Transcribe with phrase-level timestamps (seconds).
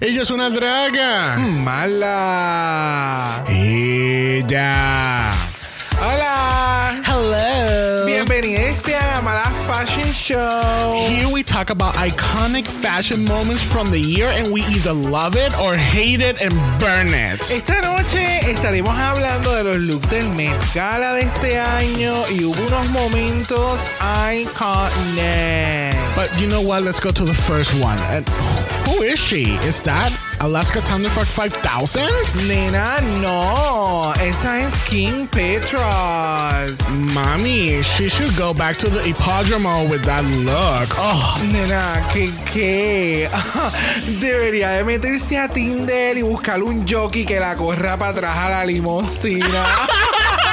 [0.00, 1.38] Ella es una draga.
[1.38, 3.44] Mala.
[3.48, 5.32] Ella.
[6.00, 6.37] Hola.
[9.78, 11.06] Fashion Show.
[11.08, 15.56] Here we talk about iconic fashion moments from the year and we either love it
[15.60, 17.40] or hate it and burn it.
[17.48, 22.60] Esta noche estaremos hablando de los looks del Met Gala de este año y hubo
[22.66, 25.94] unos momentos iconic.
[26.16, 26.82] But you know what?
[26.82, 28.00] Let's go to the first one.
[28.10, 28.28] And
[28.84, 29.54] who is she?
[29.62, 30.10] Is that
[30.40, 32.00] Alaska Thunderfuck 5000?
[32.46, 34.12] Nena, no.
[34.20, 36.78] Esta es King Petras.
[37.12, 40.94] Mommy, she should go back to the hippodrome with that look.
[40.96, 43.28] Oh, Nena, ¿qué qué?
[44.20, 48.48] Debería de meterse a Tinder y buscar un jockey que la corra para atrás a
[48.50, 49.64] la limosina.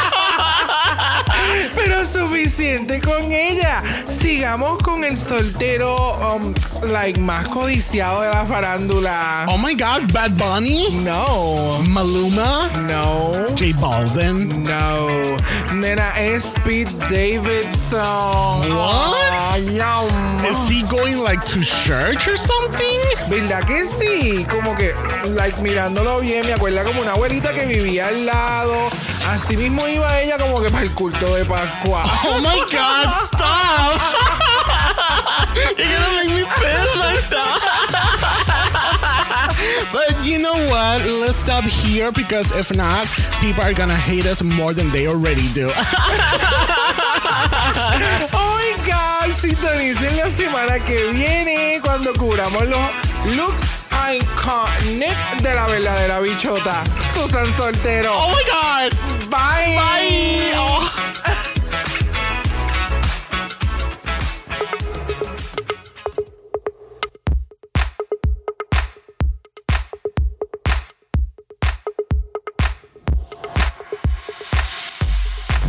[1.96, 3.82] Pero suficiente con ella.
[4.10, 5.96] Sigamos con el soltero,
[6.36, 6.54] um,
[6.90, 9.46] like, más codiciado de la farándula.
[9.48, 10.90] oh my God, Bad Bunny?
[11.04, 12.70] No, Maluma?
[12.88, 14.64] no, J Balvin?
[14.64, 15.38] no.
[15.74, 18.70] Nena, es Pete Davidson.
[18.70, 19.16] What?
[20.50, 23.00] Is he going like to church or something?
[23.30, 24.46] ¿Verdad que sí?
[24.50, 24.94] Como que,
[25.30, 28.90] like, mirándolo bien, me acuerda como una abuelita que vivía al lado.
[29.26, 32.04] Así mismo iba ella como que para el culto de Pascua.
[32.26, 34.02] Oh my God, stop!
[35.78, 37.60] You're gonna make me piss myself.
[39.92, 41.06] but you know what?
[41.06, 43.08] Let's stop here because if not,
[43.42, 45.70] people are gonna hate us more than they already do.
[48.34, 53.64] Oh my God, sintonicen la semana que viene cuando cubramos los looks
[54.14, 56.84] iconic de la verdadera bichota.
[57.14, 58.14] Susan Soltero.
[58.14, 59.30] oh my God!
[59.30, 59.76] Bye.
[59.76, 60.54] Bye!
[60.56, 61.15] Oh.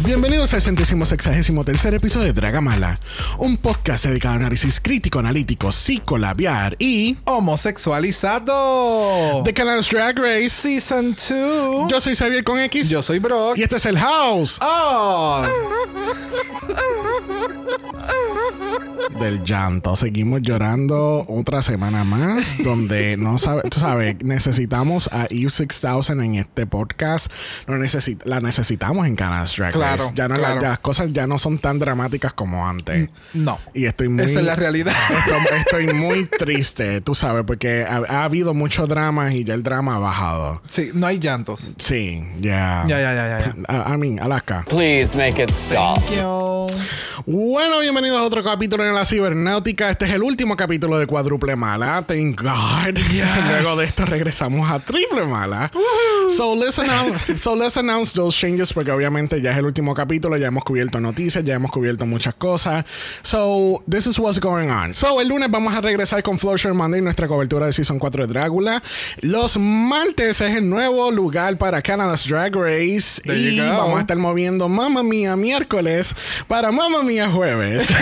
[0.06, 2.96] Bienvenidos al centésimo sexagésimo tercer episodio de Dragamala,
[3.38, 9.42] un podcast dedicado a análisis crítico, analítico, psicolabiar y Homosexualizado.
[9.42, 10.50] de Canals Drag Race.
[10.50, 11.90] Season 2.
[11.90, 13.58] Yo soy Xavier con X Yo soy Brock.
[13.58, 15.42] y este es el House Oh.
[19.18, 19.96] Del llanto.
[19.96, 26.34] Seguimos llorando otra semana más, donde no sabe, tú sabes, necesitamos a Eve 6000 en
[26.36, 27.30] este podcast.
[27.66, 29.78] Lo necesit la necesitamos en Canals Drag Race.
[29.78, 30.62] Claro, ya no, la- claro.
[30.62, 33.10] ya las cosas ya no son tan dramáticas como antes.
[33.34, 33.58] No.
[33.74, 34.24] Y estoy muy.
[34.24, 34.92] Esa es la realidad.
[35.26, 39.62] Estoy, estoy muy triste, tú sabes, porque ha, ha habido mucho drama y ya el
[39.62, 40.62] drama ha bajado.
[40.68, 41.74] Sí, no hay llantos.
[41.78, 42.84] Sí, ya.
[42.86, 43.94] Ya, ya, ya, ya.
[43.94, 44.64] I, mean, Alaska.
[44.68, 45.98] Please make it stop.
[46.14, 46.66] Yo.
[47.24, 49.90] Bueno, bienvenidos a otro capítulo de la cibernáutica.
[49.90, 52.02] Este es el último capítulo de Cuádruple Mala.
[52.06, 52.98] Thank God.
[53.50, 55.70] Luego de esto regresamos a Triple Mala.
[56.36, 60.36] So let's, announce, so let's announce those changes porque obviamente ya es el último capítulo.
[60.36, 62.84] Ya hemos cubierto noticias, ya hemos cubierto muchas cosas.
[63.22, 64.92] So this is what's going on.
[64.92, 68.32] So el lunes vamos a regresar con Flow Monday, nuestra cobertura de Season 4 de
[68.32, 68.82] Drácula.
[69.20, 73.22] Los martes es el nuevo lugar para Canada's Drag Race.
[73.22, 76.14] There y vamos a estar moviendo Mamma Mía miércoles
[76.48, 77.86] para Mamma Mía jueves.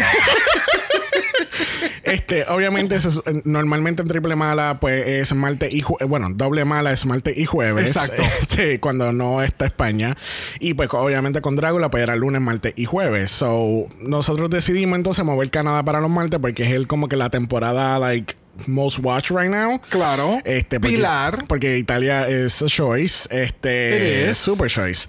[2.03, 3.11] Este, obviamente, se-
[3.45, 6.09] normalmente en triple mala, pues es martes y jueves.
[6.09, 7.87] Bueno, doble mala es martes y jueves.
[7.87, 8.23] Exacto.
[8.45, 10.17] Este, cuando no está España.
[10.61, 13.31] Y pues, obviamente, con Drácula, pues era lunes, martes y jueves.
[13.31, 17.31] So, nosotros decidimos entonces mover Canadá para los martes porque es el como que la
[17.31, 18.35] temporada, like,
[18.67, 19.81] most watched right now.
[19.91, 20.41] Claro.
[20.45, 21.45] Este, porque, Pilar.
[21.47, 23.29] Porque Italia es choice.
[23.31, 23.97] Este.
[23.97, 24.39] It is.
[24.39, 25.07] Super choice.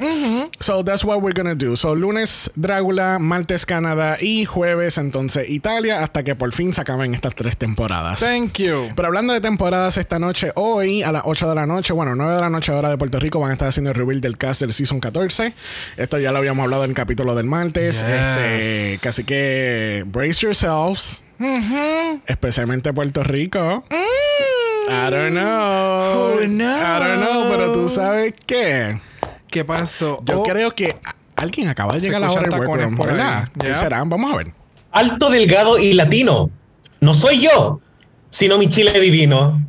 [0.59, 1.75] So that's what we're gonna do.
[1.75, 7.13] So lunes Drácula, martes Canadá y jueves entonces Italia hasta que por fin se acaben
[7.13, 8.19] estas tres temporadas.
[8.19, 8.91] Thank you.
[8.95, 12.35] Pero hablando de temporadas esta noche, hoy a las 8 de la noche, bueno, 9
[12.35, 14.61] de la noche hora de Puerto Rico, van a estar haciendo el reveal del cast
[14.61, 15.53] del Season 14.
[15.97, 18.01] Esto ya lo habíamos hablado en el capítulo del martes.
[18.01, 18.09] Yes.
[18.09, 21.24] Este, casi que brace yourselves.
[22.25, 23.83] Especialmente Puerto Rico.
[24.87, 26.35] I don't know.
[26.39, 26.79] Who knows?
[26.79, 28.99] I don't know, pero tú sabes qué.
[29.49, 30.21] ¿Qué pasó?
[30.25, 30.95] Yo Oh, creo que
[31.35, 33.15] alguien acaba de llegar a la hora del workroom, por ahí.
[33.15, 33.49] ¿verdad?
[33.59, 33.79] ¿Qué Yeah.
[33.79, 34.03] será?
[34.05, 34.53] Vamos a ver.
[34.91, 36.49] Alto, delgado y latino.
[37.01, 37.81] No soy yo,
[38.29, 39.61] sino mi chile divino.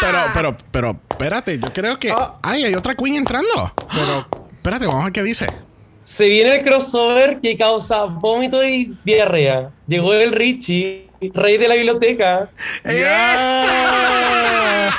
[0.00, 2.10] Pero, pero, pero, espérate, yo creo que.
[2.10, 2.34] Ah.
[2.42, 3.72] Ay, hay otra queen entrando.
[3.92, 5.46] Pero, espérate, vamos a ver qué dice.
[6.04, 9.70] Se viene el crossover que causa vómito y diarrea.
[9.86, 12.50] Llegó el Richie, rey de la biblioteca.
[12.84, 14.90] Yeah.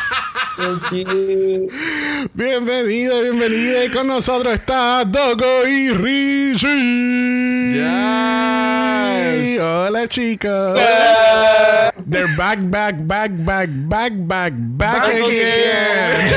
[2.34, 3.84] Bienvenido, bienvenida.
[3.84, 7.74] Y con nosotros está Dogo y Richie.
[7.74, 9.60] Yes.
[9.60, 10.80] Hola, chicos.
[12.10, 16.32] They're back, back, back, back, back, back, back, Back again.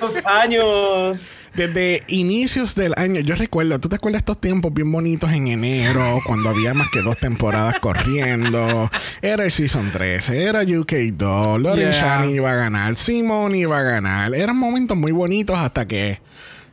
[0.00, 1.32] Dos años.
[1.56, 6.18] Desde inicios del año, yo recuerdo, ¿tú te acuerdas estos tiempos bien bonitos en enero,
[6.26, 8.90] cuando había más que dos temporadas corriendo?
[9.22, 11.92] Era el Season 13, era UK2, Lauren Yeah.
[11.92, 14.34] Shani iba a ganar, Simon iba a ganar.
[14.34, 16.20] Eran momentos muy bonitos hasta que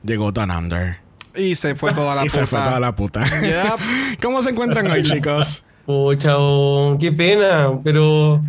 [0.03, 0.97] llegó Down Under.
[1.35, 2.39] Y se fue toda la y puta.
[2.41, 3.24] se fue toda la puta.
[3.24, 4.19] Yep.
[4.21, 5.63] ¿Cómo se encuentran hoy, chicos?
[5.85, 8.41] Pucha, oh, qué pena, pero.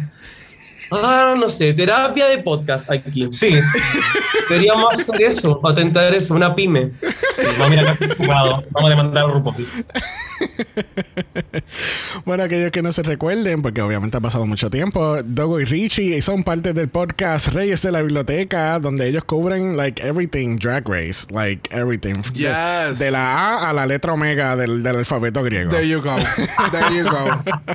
[0.90, 3.28] Ah, no sé, terapia de podcast aquí.
[3.32, 3.58] Sí.
[4.48, 6.90] Deberíamos hacer eso, patentar eso, una pyme.
[7.34, 7.42] sí.
[7.58, 8.62] Vamos a mirar acá, jugado.
[8.70, 9.66] Vamos a demandar a RuPaul.
[12.24, 16.20] Bueno, aquellos que no se recuerden, porque obviamente ha pasado mucho tiempo, Dogo y Richie
[16.22, 21.26] son parte del podcast Reyes de la Biblioteca, donde ellos cubren like everything Drag Race,
[21.30, 22.14] like everything.
[22.32, 22.98] De- Yes.
[22.98, 23.34] De, la
[23.64, 25.70] A a la letra omega del, del alfabeto griego.
[25.70, 26.16] There you go.
[26.70, 27.42] There you go.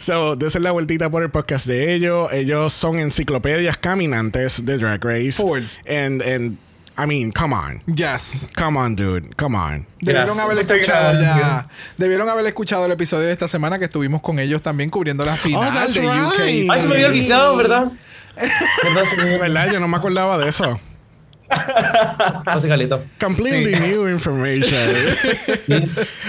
[0.00, 2.30] So, de la vueltita por el podcast de ellos.
[2.44, 5.32] Ellos son enciclopedias caminantes de Drag Race.
[5.32, 5.62] Full.
[5.88, 6.58] And, and,
[6.98, 7.82] I mean, come on.
[7.86, 8.50] Yes.
[8.54, 9.34] Come on, dude.
[9.36, 9.86] Come on.
[10.02, 11.66] Debieron haber escuchado ya.
[11.96, 15.36] Debieron haber escuchado el episodio de esta semana que estuvimos con ellos también cubriendo la
[15.36, 16.38] final Oh, that's de UK.
[16.38, 16.70] right.
[16.70, 17.92] Ay, se me había olvidado, ¿verdad?
[18.36, 19.04] ¿Verdad?
[19.08, 19.72] Se me había ¿Verdad?
[19.72, 20.78] Yo no me acordaba de eso.
[22.46, 23.00] Hace caleta.
[23.20, 23.80] Completely Sí.
[23.82, 24.64] new information.
[25.66, 25.74] Sí.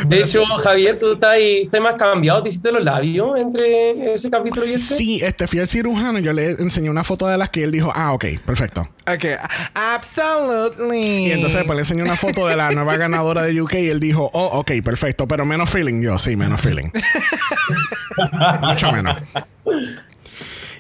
[0.08, 4.30] De hecho, Javier, tú estás, ahí- estás más cambiado, te hiciste los labios entre ese
[4.30, 4.96] capítulo y este.
[4.96, 6.20] Sí, este fui al cirujano.
[6.20, 8.88] Yo le enseñé una foto de las que él dijo, ah, ok, perfecto.
[9.08, 9.26] Ok.
[9.74, 11.28] Absolutely.
[11.28, 14.00] Y entonces después le enseñé una foto de la nueva ganadora de UK y él
[14.00, 16.02] dijo, oh, ok, perfecto, pero menos feeling.
[16.02, 16.90] Yo, sí, menos feeling.
[18.62, 19.18] Mucho menos.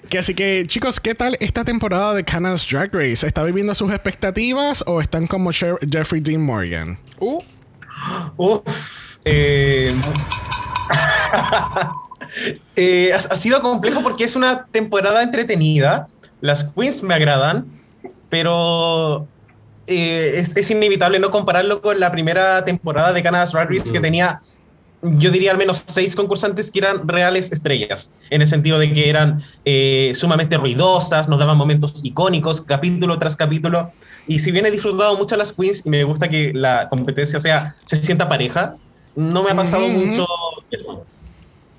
[0.10, 3.26] Que así que, chicos, ¿qué tal esta temporada de Canada's Drag Race?
[3.26, 7.00] ¿Está viviendo sus expectativas o están como Sher- Jeffrey Dean Morgan?
[7.20, 7.42] Uh.
[9.24, 9.94] Eh,
[12.76, 16.08] eh, ha, ha sido complejo porque es una temporada entretenida.
[16.42, 17.66] Las queens me agradan,
[18.30, 19.28] pero
[19.88, 24.00] eh, es, es inevitable no compararlo con la primera temporada de Canada's Drag Race que
[24.00, 24.40] tenía,
[25.18, 29.10] yo diría al menos seis concursantes que eran reales estrellas, en el sentido de que
[29.10, 33.92] eran eh, sumamente ruidosas, nos daban momentos icónicos, capítulo tras capítulo.
[34.28, 37.40] Y si bien he disfrutado mucho a las queens y me gusta que la competencia
[37.40, 38.76] sea, se sienta pareja,
[39.16, 39.98] no me ha pasado Ujú.
[39.98, 40.26] mucho
[40.70, 41.06] eso.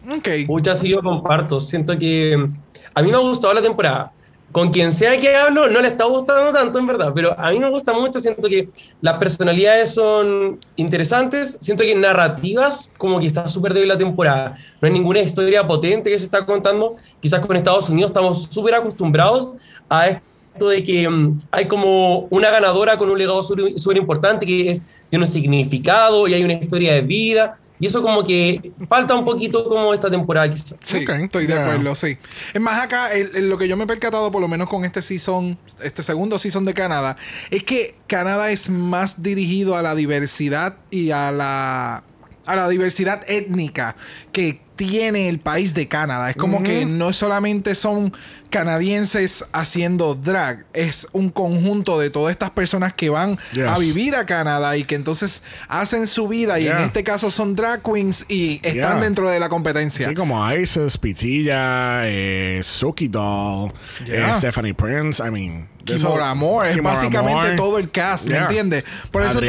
[0.09, 0.29] ok.
[0.47, 1.61] Pucha, sí, yo comparto.
[1.61, 2.55] Siento que mm,
[2.95, 4.13] a mí me ha gustado la temporada.
[4.53, 7.59] Con quien sea que hablo, no le está gustando tanto, en verdad, pero a mí
[7.59, 8.21] me gusta mucho.
[8.21, 8.71] Siento que
[9.03, 11.59] las personalidades son interesantes.
[11.61, 14.57] Siento que narrativas, como que está súper débil la temporada.
[14.81, 16.95] No hay ninguna historia potente que se está contando.
[17.21, 19.51] Quizás con Estados Unidos estamos súper acostumbrados
[19.91, 24.71] a esto de que mm, hay como una ganadora con un legado súper importante que
[24.71, 27.59] es- tiene un significado y hay una historia de vida.
[27.79, 30.77] Y eso como que falta un poquito como esta temporada quizás.
[30.81, 31.63] Sí, estoy de yeah.
[31.63, 32.17] acuerdo, sí.
[32.55, 34.85] Es más, acá el- el- lo que yo me he percatado, por lo menos con
[34.85, 37.17] este season, este segundo season de Canadá,
[37.51, 42.03] es que Canadá es más dirigido a la diversidad y a la,
[42.47, 43.97] a la diversidad étnica
[44.33, 46.31] que tiene el país de Canadá.
[46.31, 48.13] Es como que no solamente son
[48.51, 53.67] canadienses haciendo drag, es un conjunto de todas estas personas que van Yes.
[53.69, 57.55] a vivir a Canadá y que entonces hacen su vida y en este caso son
[57.57, 59.01] drag queens y están Yeah.
[59.01, 60.09] dentro de la competencia.
[60.09, 63.73] Sí, como Isis, Pitilla, eh, Suki Doll,
[64.05, 64.31] Yeah.
[64.31, 65.69] eh, Stephanie Prince, I mean...
[65.87, 67.57] Kimora Moore, es básicamente Moore.
[67.57, 68.83] todo el cast, ¿me entiendes?
[69.13, 69.47] Por eso te,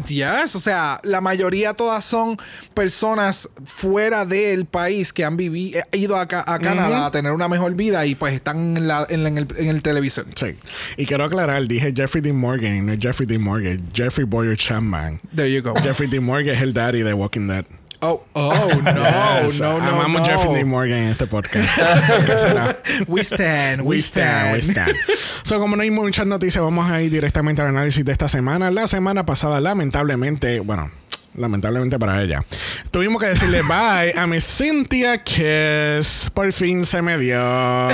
[0.00, 2.38] te- yes, o sea, la mayoría todas son
[2.72, 7.74] personas fuera del país que han vivido, ido a, a Canadá a tener una mejor
[7.74, 10.26] vida y pues están en, la, en, en el, en el televisor.
[10.34, 10.56] Sí.
[10.96, 15.20] Y quiero aclarar, dije Jeffrey Dean Morgan no Jeffrey Dean Morgan, Jeffrey Boyer Chapman.
[15.34, 15.74] There you go.
[15.82, 17.64] Jeffrey Dean Morgan es el daddy de Walking Dead.
[18.00, 18.92] Oh, oh, no,
[19.48, 19.60] Yes.
[19.60, 20.26] no, no, Amamos no.
[20.28, 21.68] Jeffrey Dean Morgan en este podcast.
[22.26, 22.76] ¿Qué será?
[23.06, 24.94] We stand, we, We stand, we stand.
[25.42, 28.70] So, como no hay muchas noticias, vamos a ir directamente al análisis de esta semana.
[28.70, 30.90] La semana pasada, lamentablemente, bueno,
[31.34, 32.44] lamentablemente para ella,
[32.90, 36.30] tuvimos que decirle bye a mi Cynthia Kiss.
[36.32, 37.38] Por fin se me dio.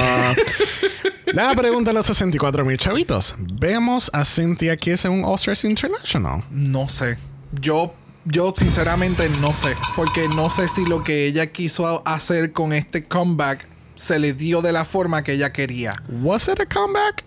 [1.33, 3.35] La pregunta de los 64 mil chavitos.
[3.39, 6.43] ¿Vemos a Cynthia Kiss en un All-Stars International?
[6.51, 7.19] No sé.
[7.53, 7.95] Yo,
[8.25, 9.77] yo sinceramente no sé.
[9.95, 14.61] Porque no sé si lo que ella quiso hacer con este comeback se le dio
[14.61, 15.95] de la forma que ella quería.
[16.09, 17.23] ¿Was it a comeback?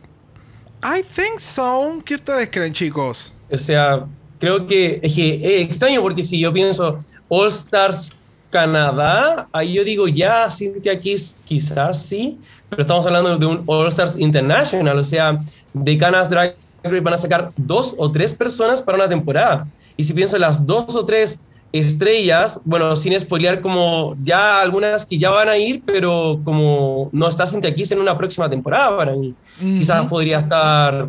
[0.84, 2.02] I think so.
[2.04, 3.32] ¿Qué ustedes creen, chicos?
[3.50, 4.06] O sea,
[4.44, 8.12] creo que es que es extraño porque si yo pienso All Stars
[8.50, 12.38] Canadá, ahí yo digo ya, Cynthia Kiss quizás sí,
[12.70, 15.42] pero estamos hablando de un All Stars International, o sea,
[15.74, 19.66] de Canas Drag Race van a sacar dos o tres personas para una temporada.
[19.96, 25.06] Y si pienso en las dos o tres estrellas, bueno, sin spoilear como ya algunas
[25.06, 28.98] que ya van a ir, pero como no está Cynthia Kiss en una próxima temporada
[28.98, 29.34] para mí.
[29.58, 31.08] Quizás podría estar,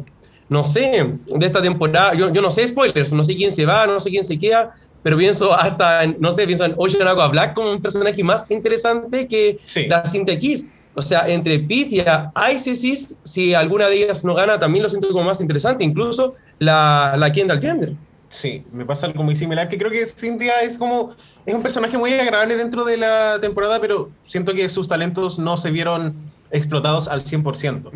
[0.48, 3.86] no sé, de esta temporada, yo, yo no sé spoilers, no sé quién se va,
[3.86, 7.28] no sé quién se queda, pero pienso hasta, en, no sé, pienso en Ocean Aqua
[7.28, 9.86] Black como un personaje más interesante que Sí.
[9.86, 10.70] la Cynthia Kiss.
[10.96, 15.24] O sea, entre Pythia, ICC, si alguna de ellas no gana, también lo siento como
[15.24, 17.92] más interesante, incluso la, la Kendall Gender.
[18.28, 21.10] Sí, me pasa algo muy similar, que creo que Cynthia es como,
[21.44, 25.56] es un personaje muy agradable dentro de la temporada, pero siento que sus talentos no
[25.56, 26.14] se vieron
[26.50, 27.90] explotados al 100%.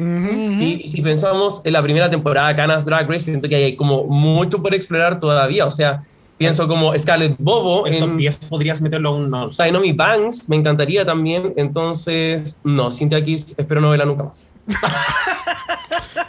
[0.60, 3.76] Y, y si pensamos en la primera temporada de Canas Drag Race, siento que hay
[3.76, 5.66] como mucho por explorar todavía.
[5.66, 6.02] O sea,
[6.38, 9.50] pienso como Scarlett Bobo El top en 10 podrías meterlo a un no.
[9.50, 11.52] Dynamic Banks, me encantaría también.
[11.56, 14.46] Entonces, no, Cynthia Kiss, espero no verla nunca más.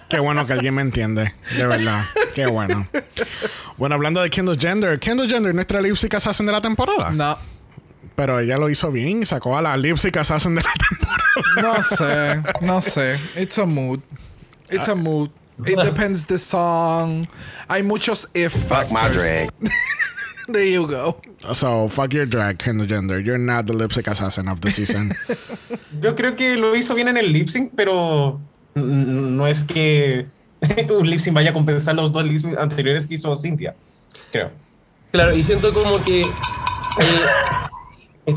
[0.09, 1.33] Qué bueno que alguien me entiende.
[1.55, 2.03] De verdad.
[2.33, 2.87] Qué bueno.
[3.77, 4.99] Bueno, hablando de Kendall Gender.
[4.99, 7.11] Kendall Gender, nuestra lipstick assassin de la temporada.
[7.11, 7.37] No.
[8.15, 11.08] Pero ella lo hizo bien y sacó a la lipstick assassin de la temporada.
[11.57, 13.19] No sé, no sé.
[13.35, 14.01] It's a mood.
[14.69, 15.31] It's a mood.
[15.65, 17.27] It depends the song.
[17.69, 18.53] Hay muchos if.
[18.53, 19.51] Fuck my drag.
[20.49, 21.21] There you go.
[21.53, 23.19] So, fuck your drag, Kendall Gender.
[23.19, 25.13] You're not the lipstick assassin of the season.
[26.01, 28.41] Yo creo que lo hizo bien en el lip sync, pero
[28.73, 30.25] no es que
[30.89, 33.75] un lip sync vaya a compensar los dos lip sync anteriores que hizo Cynthia.
[34.31, 34.49] Creo.
[35.11, 38.35] Claro, y siento como que eh,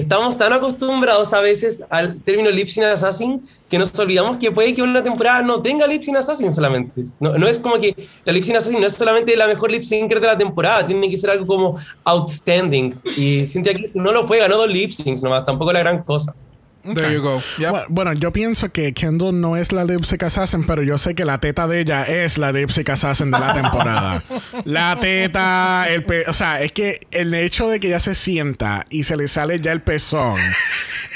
[0.00, 4.50] es- estamos tan acostumbrados a veces al término Lip Sync Assassin que nos olvidamos que
[4.50, 6.92] puede que una temporada no tenga Lip Sync Assassin solamente.
[7.20, 9.84] No, no es como que la Lip Sync Assassin no es solamente la mejor Lip
[9.84, 12.94] Syncer de la temporada, tiene que ser algo como outstanding.
[13.16, 16.34] Y Cynthia Kiss no lo fue, ganó dos Lip Syncs nomás, tampoco la gran cosa.
[16.82, 17.42] There you go.
[17.58, 17.70] Yep.
[17.70, 21.24] bueno, bueno, yo pienso que Kendall no es la lipstick assassin, pero yo sé que
[21.24, 24.22] la teta de ella es la lipstick assassin de la temporada.
[24.64, 28.86] la teta, el pe o sea, es que el hecho de que ella se sienta
[28.88, 30.36] y se le sale ya el pezón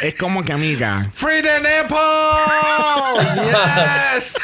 [0.02, 1.09] es como que amiga.
[1.12, 1.99] Free the nipple!
[4.14, 4.35] Yes!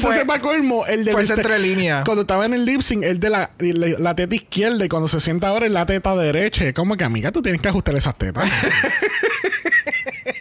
[0.00, 2.04] Se me colmo, el de fue esa entre línea.
[2.04, 5.08] Cuando estaba en el lip sync, el de la, la, la teta izquierda y cuando
[5.08, 7.96] se sienta ahora en la teta derecha, es como que amiga, tú tienes que ajustar
[7.96, 8.44] esas tetas.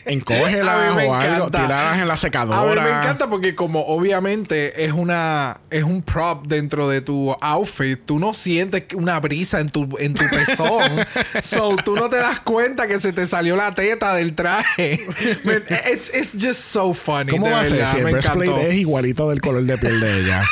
[0.05, 2.81] Encógelas o algo, tirarlas en la secadora.
[2.81, 7.35] A mí me encanta porque como obviamente es una es un prop dentro de tu
[7.41, 11.05] outfit, tú no sientes una brisa en tu en tu pezón.
[11.43, 15.05] so tú no te das cuenta que se te salió la teta del traje.
[15.43, 17.31] Man, it's, it's just so funny.
[17.31, 18.57] ¿Cómo de va a el me encantó.
[18.59, 20.43] es igualito del color de piel de ella?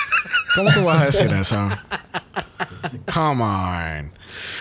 [0.55, 1.69] ¿Cómo tú vas a decir eso?
[3.13, 4.11] Come on.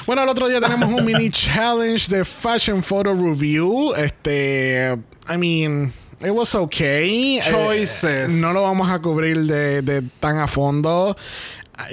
[0.06, 3.94] Bueno, el otro día tenemos un mini challenge de Fashion Photo Review.
[3.94, 4.96] Este,
[5.28, 7.38] I mean, it was okay.
[7.38, 8.30] Eh, Choices.
[8.32, 11.16] no lo vamos a cubrir de, de tan a fondo.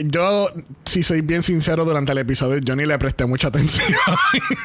[0.03, 0.49] Yo,
[0.83, 3.87] si soy bien sincero, durante el episodio yo ni le presté mucha atención.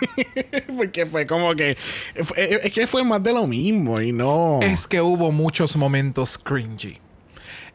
[0.76, 1.76] Porque fue como que...
[2.24, 4.58] fue- Es que fue más de lo mismo y no...
[4.62, 6.98] Es que hubo muchos momentos cringy.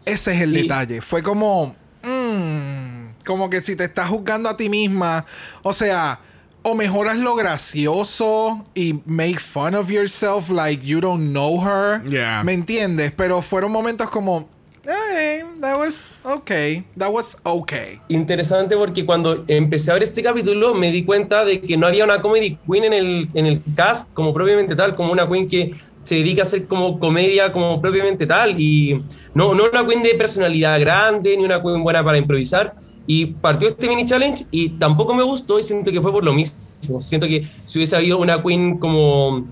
[0.06, 1.00] Ese es el Y- detalle.
[1.02, 1.74] Fue como.
[2.04, 2.97] mm,
[3.28, 5.26] como que si te estás juzgando a ti misma.
[5.62, 6.20] O sea.
[6.64, 12.04] O mejoras lo gracioso y make fun of yourself like you don't know her.
[12.10, 12.44] Yeah.
[12.44, 13.14] ¿Me entiendes?
[13.16, 14.50] Pero fueron momentos como.
[14.84, 16.84] Hey, that was okay.
[16.98, 18.02] That was okay.
[18.10, 22.04] Interesante porque cuando empecé a ver este capítulo me di cuenta de que no había
[22.04, 25.74] una comedy queen en el, en el cast como propiamente tal, como una queen que
[26.04, 29.02] se dedica a hacer como comedia como propiamente tal y
[29.34, 32.76] no, no una queen de personalidad grande ni una queen buena para improvisar
[33.08, 36.34] y partió este mini challenge y tampoco me gustó y siento que fue por lo
[36.34, 36.58] mismo.
[37.02, 39.48] Siento que si hubiese habido una queen como,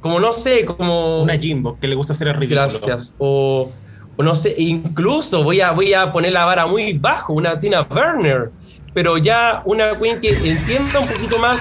[0.00, 1.22] como no sé, como...
[1.22, 2.60] Una Jimbo que le gusta hacer el ridículo.
[2.60, 3.16] Gracias.
[3.18, 3.70] O,
[4.16, 7.82] o no sé, incluso voy a, voy a poner la vara muy bajo, una Tina
[7.82, 8.50] Burner,
[8.94, 11.56] pero ya una queen que entienda un poquito más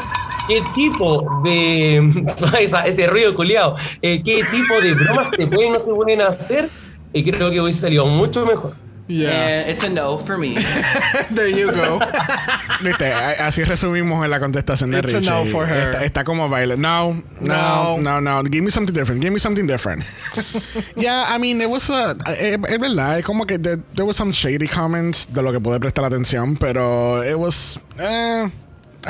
[0.47, 2.25] qué tipo de.
[2.59, 6.21] esa- ese ruido culiado, eh, qué tipo de bromas se pueden o no se pueden
[6.21, 6.69] hacer,
[7.13, 8.73] y creo que hubiese salido mucho mejor.
[9.09, 9.29] Yeah.
[9.31, 10.55] And it's a no for me.
[11.31, 11.99] There you go.
[12.81, 15.95] Viste, así resumimos en la contestación de It's a no for her.
[15.95, 16.77] Está, está como baile.
[16.77, 19.21] No, no, no, no, Give me something different.
[19.21, 20.03] Give me something different.
[20.95, 24.15] yeah, I mean, it was a, eh, es verdad, es como que there, there was
[24.15, 28.49] some shady comments de lo que pude prestar atención, pero it was, eh,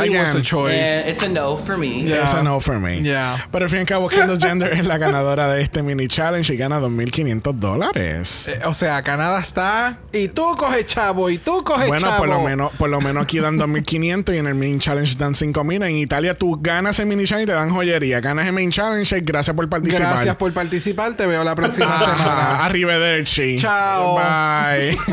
[0.06, 0.42] It was a Again.
[0.44, 0.74] choice.
[0.74, 2.04] And it's a no for me.
[2.04, 2.24] Yeah.
[2.24, 3.02] It's a no for me.
[3.02, 3.48] Yeah.
[3.52, 6.54] Pero al fin y al cabo, Kendall Gender es la ganadora de este mini challenge
[6.54, 8.48] y gana 2.500 dólares.
[8.48, 9.98] Eh, O sea, Canadá está.
[10.12, 12.18] Y tú coges chavo, y tú coges Bueno, chavo.
[12.20, 15.34] por lo menos, por lo menos aquí dan 2.500 y en el mini challenge dan
[15.36, 15.86] 5.000.
[15.90, 18.20] En Italia tú ganas el mini challenge y te dan joyería.
[18.22, 20.08] Ganas el mini challenge y gracias por participar.
[20.14, 21.14] Gracias por participar.
[21.14, 22.66] Te veo la próxima Ajá, semana.
[22.66, 23.58] Arrivederci.
[23.60, 24.16] Chao.
[24.16, 24.98] Bye.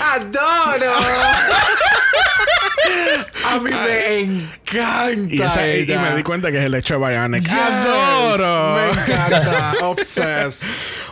[0.00, 0.92] ¡Adoro!
[3.50, 5.34] A mí me encanta.
[5.34, 6.02] y, esa- y ella.
[6.10, 7.42] me di cuenta que es el hecho de Bionic.
[7.42, 8.74] Yes, ¡Adoro!
[8.76, 9.72] Me encanta.
[9.82, 10.66] Obsessed.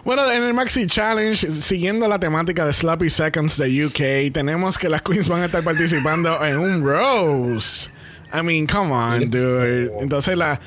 [0.04, 4.88] Bueno, en el Maxi Challenge, siguiendo la temática de Sloppy Seconds de UK, tenemos que
[4.88, 7.88] las queens van a estar participando en un roast.
[8.32, 9.90] I mean, come on, dude.
[10.00, 10.60] Entonces la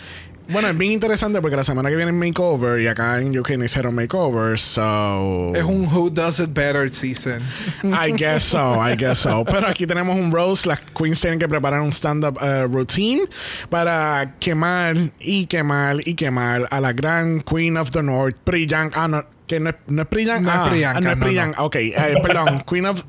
[0.50, 3.52] bueno, es bien interesante porque la semana que viene es makeover y acá en UK
[3.52, 7.44] no hicieron makeover, so Es un Who Does It Better season.
[7.84, 9.44] I guess so, I guess so.
[9.46, 10.66] Pero aquí tenemos un roast.
[10.66, 13.22] Las queens tienen que preparar un stand-up uh, routine
[13.70, 19.04] para quemar y quemar y quemar a la gran Queen of the North, Priyanka.
[19.04, 20.42] Ah, no, que no es, no es Priyanka.
[20.42, 21.64] No es Ah, Priyanka, ah, no es no, Priyanka.
[21.64, 22.64] Ok, eh, perdón.
[22.68, 23.04] Queen of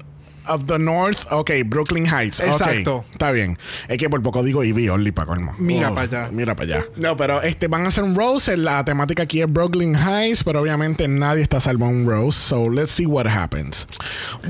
[0.49, 2.41] of the North, ok, Brooklyn Heights.
[2.41, 3.05] Exacto.
[3.13, 3.59] está bien.
[3.89, 5.55] Es que por poco digo Ivy Only para colmo.
[5.59, 6.29] Mira Oh, pa' allá.
[6.33, 6.85] Mira para allá.
[6.97, 8.49] No, pero este van a hacer un roast.
[8.49, 12.39] La temática aquí es Brooklyn Heights, pero obviamente nadie está salvo un roast.
[12.39, 13.87] So let's see what happens.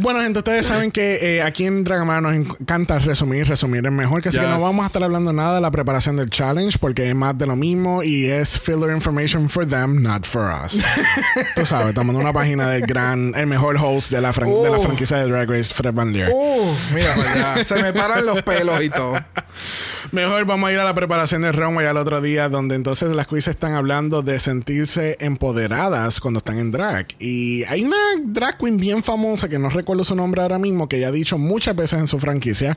[0.00, 4.22] Bueno, gente, ustedes saben que eh, aquí en Dragamar nos encanta resumir, resumir es mejor.
[4.22, 4.54] Que así que Yes.
[4.54, 7.46] no vamos a estar hablando nada de la preparación del challenge porque es más de
[7.46, 10.82] lo mismo y es filler information for them, not for us.
[11.56, 14.70] Tú sabes, estamos en una página del gran, el mejor host de la, fran- de
[14.70, 14.82] la Oh.
[14.82, 16.28] franquicia de Drag Race, Fred Van Leer.
[16.30, 17.64] Uh, mira allá.
[17.64, 19.18] Se me paran los pelos y todo.
[20.12, 23.26] Mejor vamos a ir a la preparación del runway al otro día, donde entonces las
[23.26, 27.06] quiz están hablando de sentirse empoderadas cuando están en drag.
[27.18, 31.00] Y hay una drag queen bien famosa, que no recuerdo su nombre ahora mismo, que
[31.00, 32.76] ya ha dicho muchas veces en su franquicia,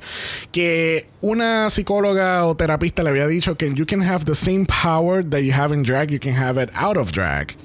[0.54, 5.28] que una psicóloga o terapista le había dicho que you can have the same power
[5.30, 7.58] that you have in drag, you can have it out of drag.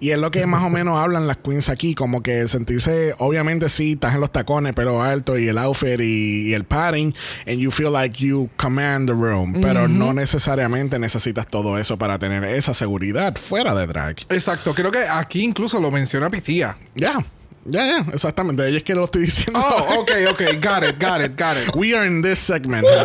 [0.00, 3.68] Y es lo que más o menos hablan las queens aquí, como que sentirse, obviamente
[3.68, 7.14] sí, estás en los tacones, pero alto, y el outfit y, y el padding,
[7.46, 12.18] and you feel like you command the room, pero no necesariamente necesitas todo eso para
[12.18, 14.16] tener esa seguridad fuera de drag.
[14.28, 14.74] Exacto.
[14.74, 16.76] Creo que aquí incluso lo menciona Pitía.
[16.94, 17.24] Ya,
[17.64, 19.60] ya, ya, exactamente, ahí es que lo estoy diciendo.
[19.62, 20.40] Oh, ok, ok.
[20.62, 21.74] Got it, got it, got it.
[21.74, 22.86] We are in this segment.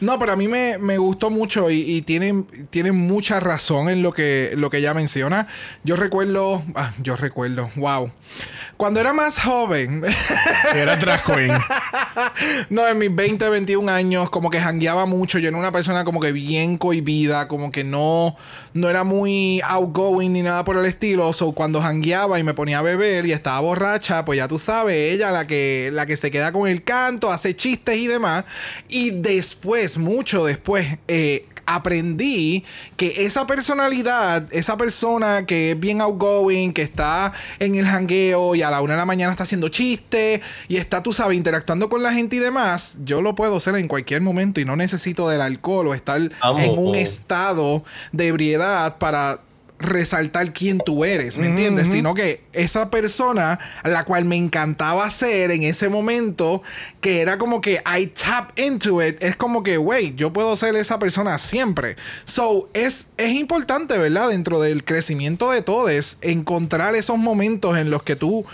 [0.00, 4.02] No, pero a mí me, me gustó mucho y, y tiene, tiene mucha razón en
[4.02, 5.46] lo que, lo que ella menciona.
[5.84, 8.10] Yo recuerdo, ah, yo recuerdo, wow.
[8.76, 10.04] Cuando era más joven,
[10.74, 11.50] Era drag queen.
[12.68, 15.38] no, en mis 20, 21 años, como que jangueaba mucho.
[15.38, 18.36] Yo era una persona como que bien cohibida, como que no,
[18.74, 21.32] no era muy outgoing ni nada por el estilo.
[21.32, 25.14] So, cuando jangueaba y me ponía a beber y estaba borracha, pues ya tú sabes,
[25.14, 28.44] ella la que, la que se queda con el canto, hace chistes y demás.
[28.88, 32.64] Y después, mucho después, eh, aprendí
[32.96, 38.62] que esa personalidad, esa persona que es bien outgoing, que está en el jangueo y
[38.62, 42.02] a la una de la mañana está haciendo chistes y está, tú sabes, interactuando con
[42.02, 45.40] la gente y demás, yo lo puedo hacer en cualquier momento y no necesito del
[45.40, 46.58] alcohol o estar Amo.
[46.60, 49.40] en un estado de ebriedad para
[49.78, 51.88] resaltar quién tú eres, ¿me entiendes?
[51.88, 56.62] Sino que esa persona, a la cual me encantaba ser en ese momento,
[57.00, 60.76] que era como que I tap into it, es como que, wey, yo puedo ser
[60.76, 61.96] esa persona siempre.
[62.24, 64.30] So, es, es importante, ¿verdad?
[64.30, 68.46] Dentro del crecimiento de todos, encontrar esos momentos en los que tú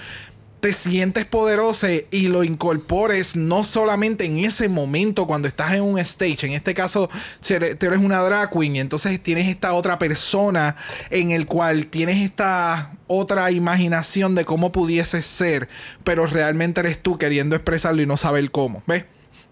[0.63, 5.99] te sientes poderoso y lo incorpores no solamente en ese momento cuando estás en un
[5.99, 6.47] stage.
[6.47, 9.99] En este caso, si eres- tú eres una drag queen y entonces tienes esta otra
[9.99, 10.77] persona
[11.11, 15.69] en el cual tienes esta otra imaginación de cómo pudieses ser,
[16.05, 18.85] pero realmente eres tú queriendo expresarlo y no saber cómo.
[18.87, 19.05] ¿Ves?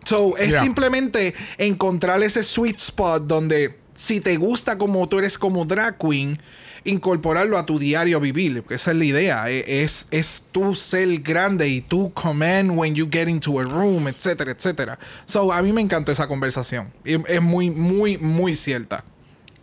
[0.05, 0.63] So, es Yeah.
[0.63, 6.41] simplemente encontrar ese sweet spot donde si te gusta como tú eres como drag queen,
[6.85, 8.63] incorporarlo a tu diario vivir.
[8.63, 9.51] porque Esa es la idea.
[9.51, 14.09] E- Es, es tú ser grande y tú command when you get into a room,
[14.09, 14.99] etcétera, etcétera.
[15.27, 16.93] So, a mí me encantó esa conversación.
[17.05, 19.05] Es muy, muy, muy cierta.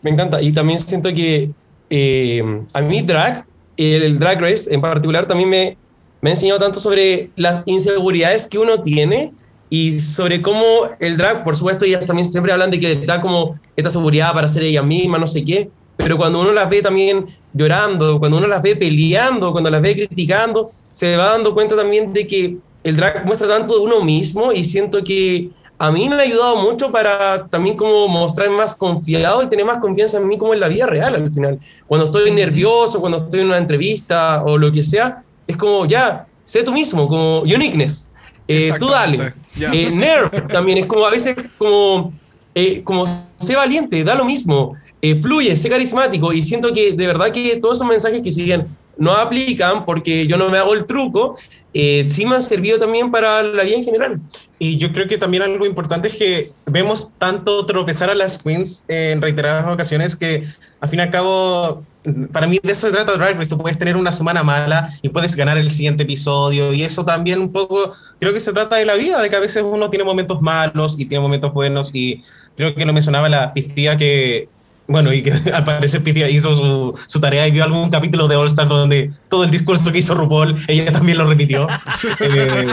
[0.02, 0.42] Me encanta.
[0.42, 1.52] Y también siento que
[1.90, 3.46] eh, a mí drag,
[3.78, 5.78] el, el drag race en particular, también me,
[6.22, 9.34] me ha enseñado tanto sobre las inseguridades que uno tiene
[9.70, 10.64] y sobre cómo
[11.00, 14.34] el drag, por supuesto, ellas también siempre hablan de que les da como esta seguridad
[14.34, 18.38] para ser ella misma, no sé qué, pero cuando uno las ve también llorando, cuando
[18.38, 22.58] uno las ve peleando, cuando las ve criticando, se va dando cuenta también de que
[22.84, 26.56] el drag muestra tanto de uno mismo y siento que a mí me ha ayudado
[26.56, 30.60] mucho para también como mostrarme más confiado y tener más confianza en mí como en
[30.60, 31.60] la vida real al final.
[31.86, 36.26] Cuando estoy nervioso, cuando estoy en una entrevista o lo que sea, es como ya,
[36.46, 38.12] sé tú mismo, como uniqueness.
[38.48, 39.34] Eh, tú dale.
[39.56, 39.72] Ya.
[39.72, 42.14] Eh, Nerf también es como a veces como,
[42.56, 43.06] eh, como
[43.38, 47.58] sé valiente, da lo mismo, eh, fluye, sé carismático y siento que de verdad que
[47.58, 51.38] todos esos mensajes que siguen no aplican porque yo no me hago el truco,
[51.74, 54.20] eh, sí me han servido también para la vida en general.
[54.58, 58.86] Y yo creo que también algo importante es que vemos tanto tropezar a las queens
[58.88, 60.46] en reiteradas ocasiones que,
[60.80, 61.84] al fin y al cabo,
[62.32, 63.50] para mí de eso se trata Drag Race.
[63.50, 66.74] Tú puedes tener una semana mala y puedes ganar el siguiente episodio.
[66.74, 69.40] Y eso también un poco, creo que se trata de la vida, de que a
[69.42, 71.92] veces uno tiene momentos malos y tiene momentos buenos.
[71.94, 72.24] Y
[72.56, 74.50] creo que lo mencionaba la Pifia que
[74.88, 78.36] bueno, y que al parecer Pifia hizo su, su tarea y vio algún capítulo de
[78.36, 81.68] All Star donde todo el discurso que hizo RuPaul, ella también lo repitió.
[82.20, 82.68] Eh,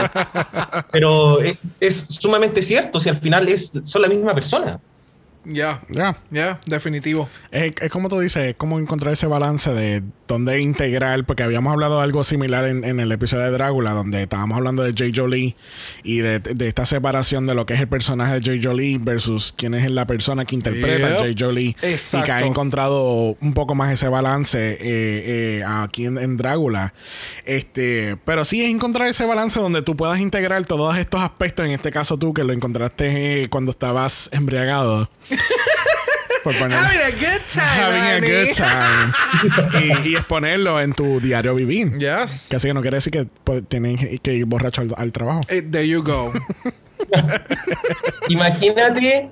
[0.91, 4.79] pero es, es sumamente cierto, si al final es, son la misma persona.
[5.45, 6.17] Ya, Ya.
[6.31, 7.29] ya, definitivo.
[7.51, 11.71] Es, es como tú dices, es como encontrar ese balance de dónde integrar, porque habíamos
[11.71, 15.11] hablado de algo similar en, en el episodio de Drácula, donde estábamos hablando de J.
[15.15, 15.55] Jolie
[16.03, 18.67] y de, de esta separación de lo que es el personaje de J.
[18.69, 21.35] Jolie versus quién es la persona que interpreta a Yep.
[21.37, 21.45] J.
[21.45, 21.67] Jolie.
[21.69, 22.31] Y que Exacto.
[22.33, 26.93] ha encontrado un poco más ese balance eh, eh, aquí en, en Drácula.
[27.45, 31.73] Este, pero sí es encontrar ese balance donde tú puedas integrar todos estos aspectos, en
[31.73, 35.09] este caso tú que lo encontraste eh, cuando estabas embriagado.
[36.45, 40.03] Por poner- Having a good time, having a good time.
[40.05, 41.97] y, y exponerlo en tu diario vivir.
[41.97, 42.49] Yes.
[42.51, 45.41] Que así que no quiere decir que pues, tienen que ir borracho al, al trabajo.
[45.47, 46.31] Eh, there you go.
[48.29, 49.29] Imagínate,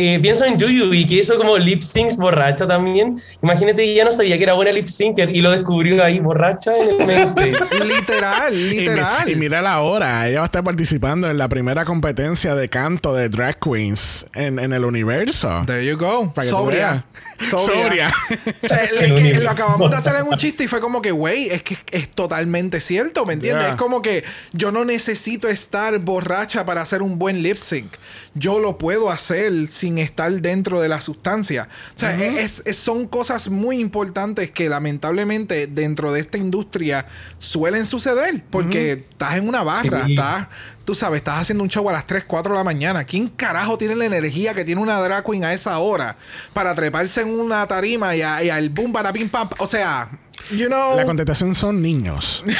[0.00, 3.20] eh, pienso en Yuyu y que hizo como lip syncs borracha también.
[3.42, 7.00] Imagínate, ella no sabía que era buena lip syncer y lo descubrió ahí borracha en
[7.00, 7.52] el main stage.
[7.84, 9.28] literal, Y, literal.
[9.28, 13.14] y mira la hora, ella va a estar participando en la primera competencia de canto
[13.14, 15.64] de Drag Queens en, en el universo.
[15.66, 16.32] There you go.
[16.32, 17.04] Para que Sobria.
[17.40, 17.50] veas.
[17.50, 17.84] Sobria.
[17.84, 18.14] Sobria.
[18.62, 21.10] O sea, El que lo acabamos de hacer en un chiste y fue como que,
[21.10, 23.64] güey, es que es totalmente cierto, ¿me entiendes?
[23.64, 23.72] Yeah.
[23.72, 27.92] Es como que yo no necesito estar borracha para hacer un buen lip sync.
[28.34, 31.68] Yo lo puedo hacer sin estar dentro de la sustancia.
[31.96, 37.06] O sea, es, es- son cosas muy importantes que lamentablemente dentro de esta industria
[37.38, 40.12] suelen suceder porque estás en una barra, Sí.
[40.12, 40.48] estás,
[40.84, 43.04] tú sabes, estás haciendo un show a las 3, 4 de la mañana.
[43.04, 46.16] ¿Quién carajo tiene la energía que tiene una drag queen a esa hora
[46.52, 49.48] para treparse en una tarima y, a- y al boom, para pim, pam?
[49.58, 50.10] O sea,
[50.50, 52.44] you know, La contestación son niños.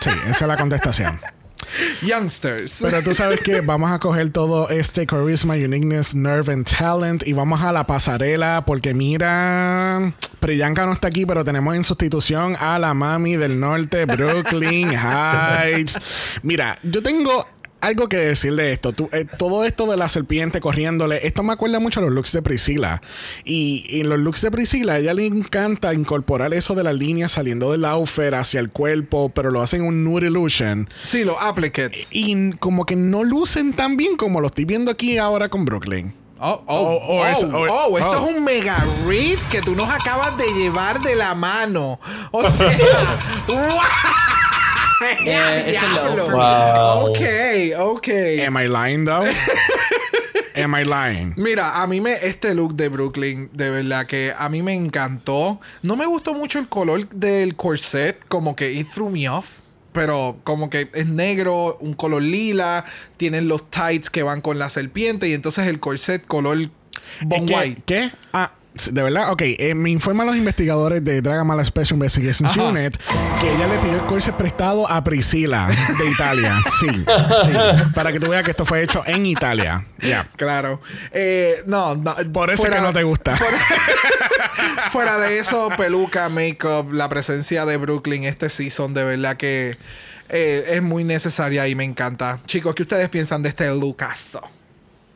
[0.00, 1.18] Sí, esa es la contestación.
[2.02, 2.78] youngsters.
[2.80, 7.32] Pero tú sabes que vamos a coger todo este charisma, uniqueness, nerve and talent y
[7.32, 12.78] vamos a la pasarela porque mira, Priyanka no está aquí, pero tenemos en sustitución a
[12.78, 15.98] la mami del norte, Brooklyn Heights.
[16.42, 17.46] Mira, yo tengo
[17.84, 18.92] algo que decir de esto.
[18.92, 22.32] Tú, eh, todo esto de la serpiente corriéndole, esto me acuerda mucho a los looks
[22.32, 23.02] de Priscila.
[23.44, 26.92] Y, y en los looks de Priscila, a ella le encanta incorporar eso de la
[26.92, 30.88] línea saliendo del outfit hacia el cuerpo, pero lo hacen en un nude illusion.
[31.04, 32.08] sí, los applicates.
[32.12, 36.14] Y como que no lucen tan bien como lo estoy viendo aquí ahora con Brooklyn.
[36.40, 38.28] Oh, oh, Oh, oh, oh, eso, oh, oh, esto oh.
[38.28, 42.00] es un mega read que tú nos acabas de llevar de la mano.
[42.32, 42.76] O sea,
[43.48, 44.13] ¡guau!
[45.26, 46.30] Eh, low.
[46.30, 47.08] Wow.
[47.08, 47.20] Ok,
[47.78, 48.08] ok.
[48.46, 49.24] Am I lying though?
[50.56, 51.34] Am I lying?
[51.36, 55.60] Mira, a mí me este look de Brooklyn, de verdad que a mí me encantó.
[55.82, 59.60] No me gustó mucho el color del corset, como que it threw me off.
[59.92, 62.84] Pero como que es negro, un color lila,
[63.16, 66.70] tienen los tights que van con la serpiente y entonces el corset color
[67.22, 67.46] bon.
[67.86, 68.10] ¿Qué?
[68.32, 68.52] Ah,
[68.90, 69.30] ¿de verdad?
[69.30, 72.68] Ok, eh, me informan los investigadores de Dragon Ball Special Investigations Ajá.
[72.68, 72.96] Unit
[73.40, 76.60] que ella le pidió el corset prestado a Priscila de Italia.
[76.80, 77.52] Sí, sí.
[77.94, 79.86] Para que tú veas que esto fue hecho en Italia.
[80.00, 80.28] Ya.
[80.36, 80.80] Claro.
[81.12, 82.14] Eh, no, no.
[82.32, 83.38] Por eso es que no te gusta.
[84.90, 89.78] Fuera de eso, peluca, make-up, la presencia de Brooklyn este season, de verdad que
[90.28, 92.40] eh, es muy necesaria y me encanta.
[92.46, 94.42] Chicos, ¿qué ustedes piensan de este lookazo?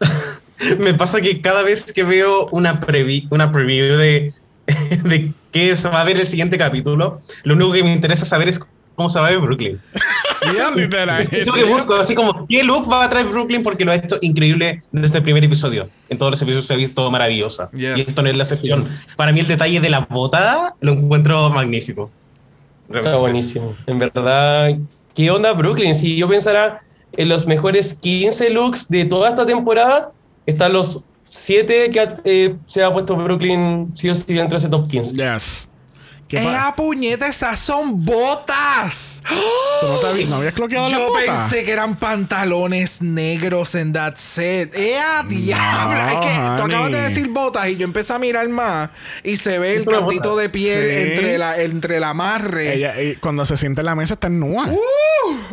[0.79, 4.33] Me pasa que cada vez que veo una, previ una preview de,
[5.05, 8.49] de qué se va a ver el siguiente capítulo, lo único que me interesa saber
[8.49, 8.61] es
[8.95, 9.81] cómo se va a ver Brooklyn.
[10.41, 13.97] Es lo que busco, así como qué look va a traer Brooklyn porque lo ha
[13.97, 15.89] hecho increíble desde el primer episodio.
[16.09, 17.71] En todos los episodios se ha visto maravillosa.
[17.73, 17.99] Yes.
[17.99, 18.89] Y esto no es la excepción.
[19.17, 22.11] Para mí el detalle de la bota lo encuentro magnífico.
[22.87, 23.19] Está Realmente.
[23.19, 23.75] buenísimo.
[23.87, 24.79] En verdad,
[25.15, 25.95] ¿qué onda Brooklyn?
[25.95, 30.13] Si yo pensara en los mejores 15 looks de toda esta temporada,
[30.49, 34.69] están los 7 que eh, se ha puesto Brooklyn sí o sí dentro de ese
[34.69, 35.15] top 15.
[35.15, 35.71] Yes.
[36.29, 37.27] ¿Qué pa- ¡Ea puñeta!
[37.27, 39.23] ¡Esas son botas!
[39.81, 41.21] ¿Tú no, te no habías cloqueado Yo bota?
[41.25, 44.75] pensé que eran pantalones negros en that set.
[44.75, 45.97] ¡Ea, diablo!
[46.21, 48.91] es que tú acabas de decir botas y yo empecé a mirar más
[49.25, 51.11] y se ve el Es cantito de piel Sí.
[51.13, 52.75] entre, la, entre el amarre.
[52.75, 54.67] Ella, eh, cuando se siente en la mesa está en nua.
[54.67, 54.79] Uh.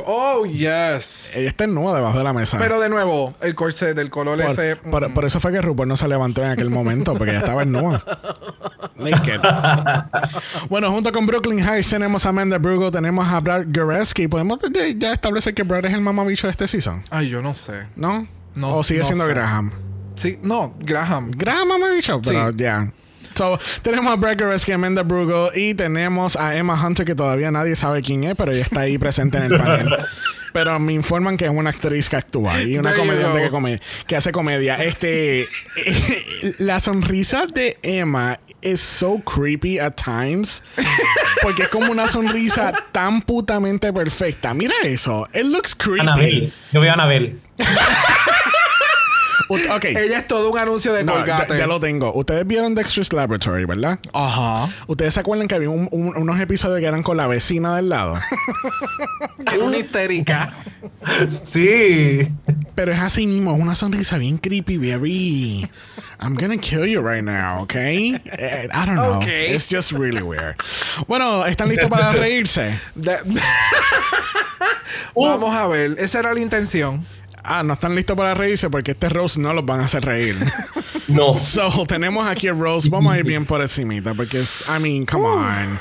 [0.05, 1.35] Oh, yes.
[1.35, 2.57] Ella está en nua debajo de la mesa.
[2.59, 4.75] Pero de nuevo, el corset del color por, ese.
[4.75, 7.39] por- mm, por eso fue que RuPaul no se levantó en aquel momento, porque ella
[7.39, 8.03] estaba en nua.
[8.95, 9.41] Naked.
[10.69, 14.27] Bueno, junto con Brooklyn Heights tenemos a Amanda Brugo, tenemos a Brad Goreski.
[14.27, 17.03] ¿Podemos de- ya establecer que Brad es el mamabicho de este season?
[17.09, 17.87] Ay, yo no sé.
[17.95, 18.27] ¿No?
[18.55, 19.31] No- ¿O sigue no siendo sé.
[19.31, 19.71] Graham?
[20.15, 21.31] Sí, no, Graham.
[21.35, 22.55] Graham mamabicho, pero Sí.
[22.57, 22.91] ya.
[23.35, 27.75] So, tenemos a Brad Goreski, Amanda Brugo y tenemos a Emma Hunter, que todavía nadie
[27.75, 29.89] sabe quién es, pero ella está ahí presente en el panel.
[30.53, 33.81] Pero me informan que es una actriz que actúa y una There comediante que, come-
[34.07, 34.81] que hace comedia.
[34.81, 35.49] Este,
[36.59, 40.63] la sonrisa de Emma es so creepy at times.
[41.41, 44.53] Porque es como una sonrisa tan putamente perfecta.
[44.53, 45.27] Mira eso.
[45.33, 45.99] It looks creepy.
[45.99, 46.53] Anabel.
[46.71, 47.37] Yo veo a Anabel.
[49.83, 51.57] Ella es todo un anuncio de No, Colgate.
[51.57, 52.13] ya, lo tengo.
[52.13, 53.99] Ustedes vieron Dexter's Laboratory, ¿verdad?
[54.13, 54.69] Ajá.
[54.87, 57.89] ¿Ustedes se acuerdan que había un- un- unos episodios que eran con la vecina del
[57.89, 58.17] lado?
[59.45, 60.55] Que una histérica.
[61.43, 62.27] Sí.
[62.73, 65.69] Pero es así mismo, es una sonrisa bien creepy, very.
[66.19, 68.15] I'm gonna kill you right now, okay?
[68.39, 69.17] Eh, I don't know.
[69.17, 69.53] Okay.
[69.53, 70.55] It's just really weird.
[71.07, 72.79] Bueno, ¿están listos para reírse?
[72.95, 73.19] De-
[75.15, 75.95] Vamos a ver.
[75.99, 77.05] Esa era la intención.
[77.47, 80.35] Ah, no están listos para reírse porque este Rose no los van a hacer reír.
[81.07, 81.35] No.
[81.35, 82.89] So, tenemos aquí a Rose.
[82.89, 85.79] Vamos a ir bien por encimita porque es, I mean, come on.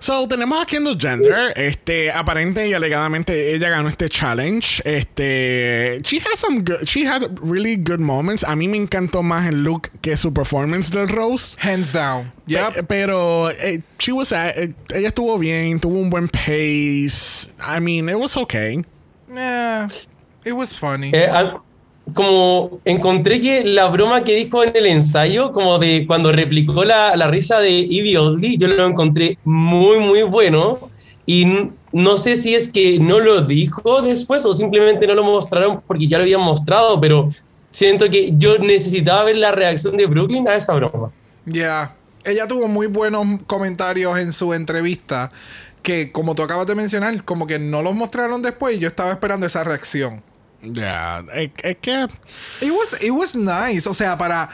[0.00, 1.52] So, tenemos a Kendall Gender.
[1.54, 4.82] Este, aparente y alegadamente ella ganó este challenge.
[4.84, 8.42] Este, she had some good, she had really good moments.
[8.42, 11.56] A mí me encantó más el look que su performance del Rose.
[11.60, 12.32] Hands down.
[12.46, 12.86] Pe- Yep.
[12.88, 17.52] Pero eh, she was, eh, ella estuvo bien, tuvo un buen pace.
[17.60, 18.84] I mean, it was okay.
[19.32, 19.88] Yeah.
[20.46, 21.10] It was funny.
[21.12, 21.58] Eh, al-
[22.14, 27.16] como encontré que la broma que dijo en el ensayo, como de cuando replicó la,
[27.16, 30.88] la risa de Evie Oddly, yo lo encontré muy, muy bueno.
[31.26, 31.44] Y
[31.90, 36.06] no sé si es que no lo dijo después o simplemente no lo mostraron porque
[36.06, 37.28] ya lo habían mostrado, pero
[37.70, 41.10] siento que yo necesitaba ver la reacción de Brooklyn a esa broma.
[41.44, 41.92] Yeah.
[42.24, 45.32] Ella tuvo muy buenos comentarios en su entrevista
[45.82, 49.10] que, como tú acabas de mencionar, como que no los mostraron después y yo estaba
[49.10, 50.22] esperando esa reacción.
[50.72, 52.06] Ya, es, es que
[52.60, 53.88] It was, it was nice.
[53.88, 54.48] O sea, para...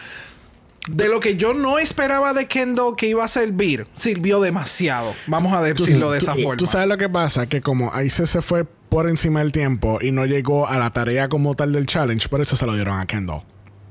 [0.88, 5.14] De lo que yo no esperaba de Kendall que iba a servir, sirvió demasiado.
[5.28, 6.56] Vamos a Tú- decirlo de tú- esa forma.
[6.56, 10.10] Tú sabes lo que pasa, que como Ice se fue por encima del tiempo y
[10.10, 13.06] no llegó a la tarea como tal del challenge, por eso se lo dieron a
[13.06, 13.42] Kendall.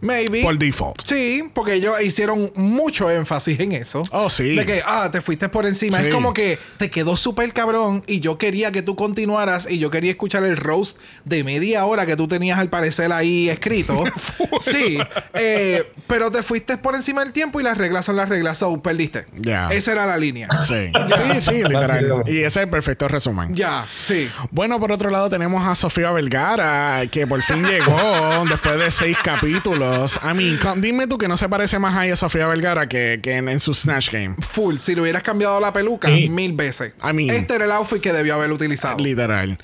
[0.02, 0.42] Maybe.
[0.42, 1.02] Por default.
[1.06, 4.04] Sí, porque ellos hicieron mucho énfasis en eso.
[4.12, 4.56] Oh, sí.
[4.56, 6.00] De que, ah, te fuiste por encima.
[6.00, 6.08] Sí.
[6.08, 9.90] Es como que te quedó súper cabrón y yo quería que tú continuaras y yo
[9.92, 14.04] quería escuchar el roast de media hora que tú tenías al parecer ahí escrito.
[14.62, 14.98] sí,
[15.34, 18.58] eh, pero te fuiste por encima del tiempo y las reglas son las reglas.
[18.58, 19.26] So, perdiste.
[19.36, 19.70] Ya.
[19.70, 20.50] Esa era la línea.
[20.62, 22.24] Sí, sí, sí, literal.
[22.26, 23.56] Y ese es el perfecto resumen.
[23.56, 24.30] Ya, sí.
[24.50, 29.18] Bueno, por otro lado tenemos a Sofía Vergara, que por fin llegó después de seis
[29.24, 29.91] capítulos.
[30.24, 33.38] I mean, dime tú que no se parece más ahí a Sofía Vergara que, que
[33.38, 34.36] en, en su Snatch Game.
[34.42, 34.78] Full.
[34.78, 36.28] Si le hubieras cambiado la peluca, Sí.
[36.30, 36.94] mil veces.
[37.04, 38.98] I mean- este era el outfit que debió haber utilizado.
[39.00, 39.58] Literal.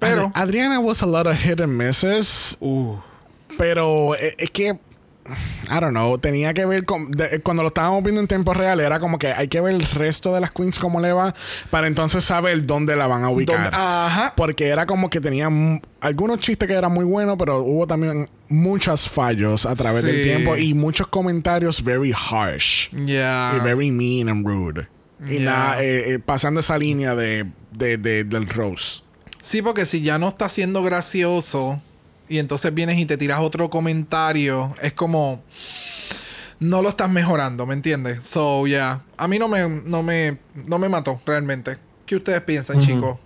[0.00, 2.56] Pero- Ad- Adriana was a lot of hit and misses.
[2.60, 2.96] Uh.
[3.56, 4.78] Pero eh, es que.
[5.70, 6.18] I don't know.
[6.18, 7.10] Tenía que ver con.
[7.10, 9.82] de- cuando lo estábamos viendo en tiempo real, era como que hay que ver el
[9.82, 11.34] resto de las queens cómo le va
[11.70, 13.70] para entonces saber dónde la van a ubicar.
[13.74, 14.32] Ajá.
[14.36, 15.48] Porque era como que tenía
[16.00, 20.56] algunos chistes que eran muy buenos, pero hubo también muchos fallos a través del tiempo
[20.56, 23.54] y muchos comentarios very harsh Ya.
[23.56, 24.88] y very mean and rude.
[25.26, 25.44] Y Yeah.
[25.44, 29.02] nada, eh, eh, pasando esa línea de, de- de- del Rose.
[29.40, 31.82] Sí, porque si ya no está siendo gracioso
[32.28, 35.42] y entonces vienes y te tiras otro comentario, es como
[36.60, 38.26] no lo estás mejorando, ¿me entiendes?
[38.26, 39.02] So, yeah.
[39.16, 41.78] A mí no me, no me, no me mató realmente.
[42.04, 43.16] ¿Qué ustedes piensan, chicos?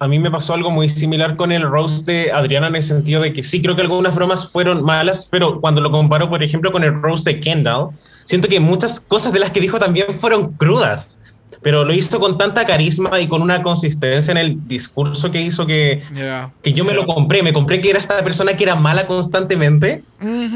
[0.00, 3.20] A mí me pasó algo muy similar con el roast de Adriana en el sentido
[3.20, 6.70] de que sí creo que algunas bromas fueron malas, pero cuando lo comparo, por ejemplo,
[6.70, 7.90] con el roast de Kendall,
[8.24, 11.18] siento que muchas cosas de las que dijo también fueron crudas,
[11.62, 15.66] pero lo hizo con tanta carisma y con una consistencia en el discurso que hizo
[15.66, 16.50] que, Yeah.
[16.62, 20.02] que yo me lo compré, me compré que era esta persona que era mala constantemente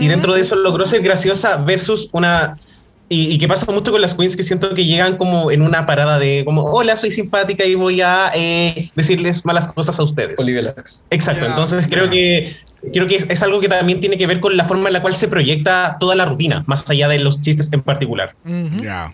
[0.00, 2.58] y dentro de eso logró ser graciosa versus una...
[3.08, 5.84] Y, y que pasa mucho con las queens que siento que llegan como en una
[5.84, 10.36] parada de como, hola, soy simpática y voy a eh, decirles malas cosas a ustedes.
[11.10, 12.10] Exacto, Ya, entonces creo ya.
[12.10, 12.56] que
[12.90, 15.02] creo que es, es algo que también tiene que ver con la forma en la
[15.02, 18.34] cual se proyecta toda la rutina, más allá de los chistes en particular.
[18.82, 19.12] Ya.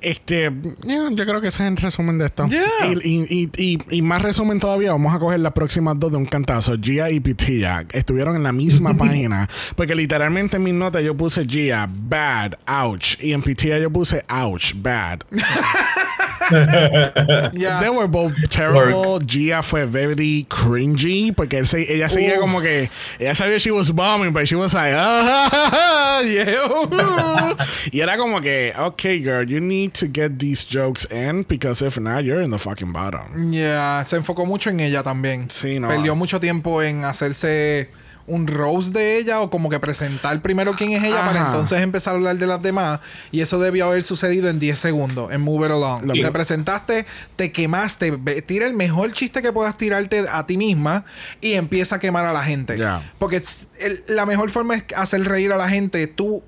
[0.00, 0.50] Este,
[0.86, 2.46] yeah, yo creo que ese es el resumen de esto.
[2.46, 2.62] Yeah.
[3.04, 6.18] Y, y- y- y- y más resumen todavía, vamos a coger las próximas dos de
[6.18, 6.76] un cantazo.
[6.80, 9.48] Gia y Pitilla estuvieron en la misma página.
[9.76, 13.20] Porque literalmente en mis notas yo puse Gia, bad, ouch.
[13.22, 15.20] Y en Pitilla yo puse ouch, bad.
[17.52, 17.80] Ya.
[17.80, 19.20] They were both terrible.
[19.20, 23.90] Gia fue very cringy porque él se- ella seguía como que ella sabía she was
[23.90, 27.54] bombing, but she was like, ah, yeah.
[27.92, 31.98] y era como que, okay, girl, you need to get these jokes in because if
[31.98, 33.52] not, you're in the fucking bottom.
[33.52, 35.50] Ya, se enfocó mucho en ella también.
[35.50, 35.88] Sí, no.
[35.88, 37.88] Perdió mucho tiempo en hacerse
[38.28, 42.12] un rose de ella o como que presentar primero quién es ella para entonces empezar
[42.12, 43.00] a hablar de las demás.
[43.32, 46.04] Y eso debió haber sucedido en 10 segundos, en Move It Along.
[46.04, 48.12] Lo- Te presentaste, te quemaste,
[48.46, 51.04] tira el mejor chiste que puedas tirarte a ti misma
[51.40, 52.76] y empieza a quemar a la gente.
[53.18, 53.42] Porque
[53.80, 56.42] el- la mejor forma es hacer reír a la gente tú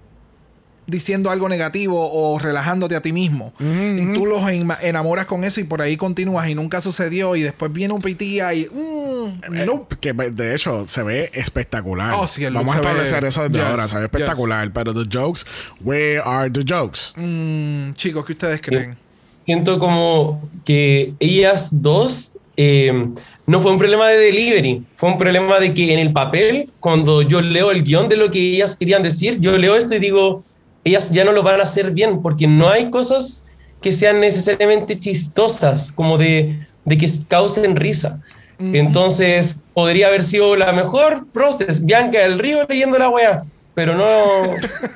[0.90, 3.52] diciendo algo negativo o relajándote a ti mismo.
[3.60, 4.42] Y tú los
[4.82, 8.52] enamoras con eso y por ahí continúas y nunca sucedió y después viene un pitía
[8.54, 8.66] y...
[8.66, 9.96] mm, Eh, nope.
[10.00, 12.12] que de hecho se ve espectacular.
[12.18, 13.86] Oh, sí, el look Vamos a ve- establecer eso desde Yes, ahora.
[13.88, 14.04] Se ve yes.
[14.12, 14.72] espectacular.
[14.72, 15.44] Pero the jokes,
[15.82, 17.12] where are the jokes?
[17.16, 18.96] Mm, chicos, ¿qué ustedes creen?
[19.44, 22.92] Siento como que ellas dos eh,
[23.46, 27.22] no fue un problema de delivery, fue un problema de que en el papel, cuando
[27.22, 30.44] yo leo el guion de lo que ellas querían decir, yo leo esto y digo,
[30.84, 33.46] ellas ya no lo van a hacer bien, porque no hay cosas
[33.80, 38.20] que sean necesariamente chistosas, como de, de que causen risa.
[38.58, 44.42] Entonces, podría haber sido la mejor process, Bianca del Río leyendo la wea, pero no,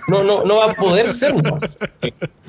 [0.09, 1.79] no, no, no va a poder ser más.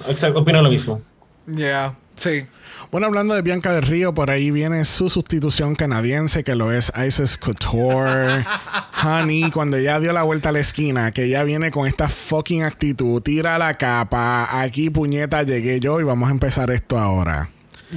[0.10, 1.02] Exacto, opino lo mismo.
[1.48, 2.46] Yeah, sí.
[2.92, 6.92] Bueno, hablando de Bianca del Río, por ahí viene su sustitución canadiense, que lo es
[6.96, 8.46] Isis Couture.
[9.04, 12.64] Honey, cuando ella dio la vuelta a la esquina, que ella viene con esta fucking
[12.64, 17.50] actitud, tira la capa, aquí puñeta llegué yo y vamos a empezar esto ahora.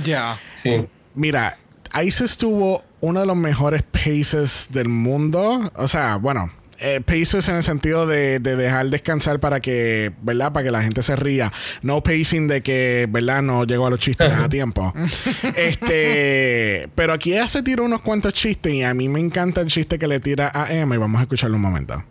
[0.04, 0.40] Ya.
[0.54, 0.86] Sí.
[1.14, 1.58] Mira,
[2.02, 5.70] Isis tuvo uno de los mejores paces del mundo.
[5.76, 10.52] O sea, bueno, eh, paces en el sentido de, de dejar descansar para que, ¿verdad?
[10.52, 11.52] Para que la gente se ría.
[11.82, 13.42] No pacing de que, ¿verdad?
[13.42, 14.92] No llegó a los chistes a tiempo.
[15.56, 19.68] este, pero aquí ella se tiró unos cuantos chistes y a mí me encanta el
[19.68, 22.04] chiste que le tira a Emma y vamos a escucharlo un momento.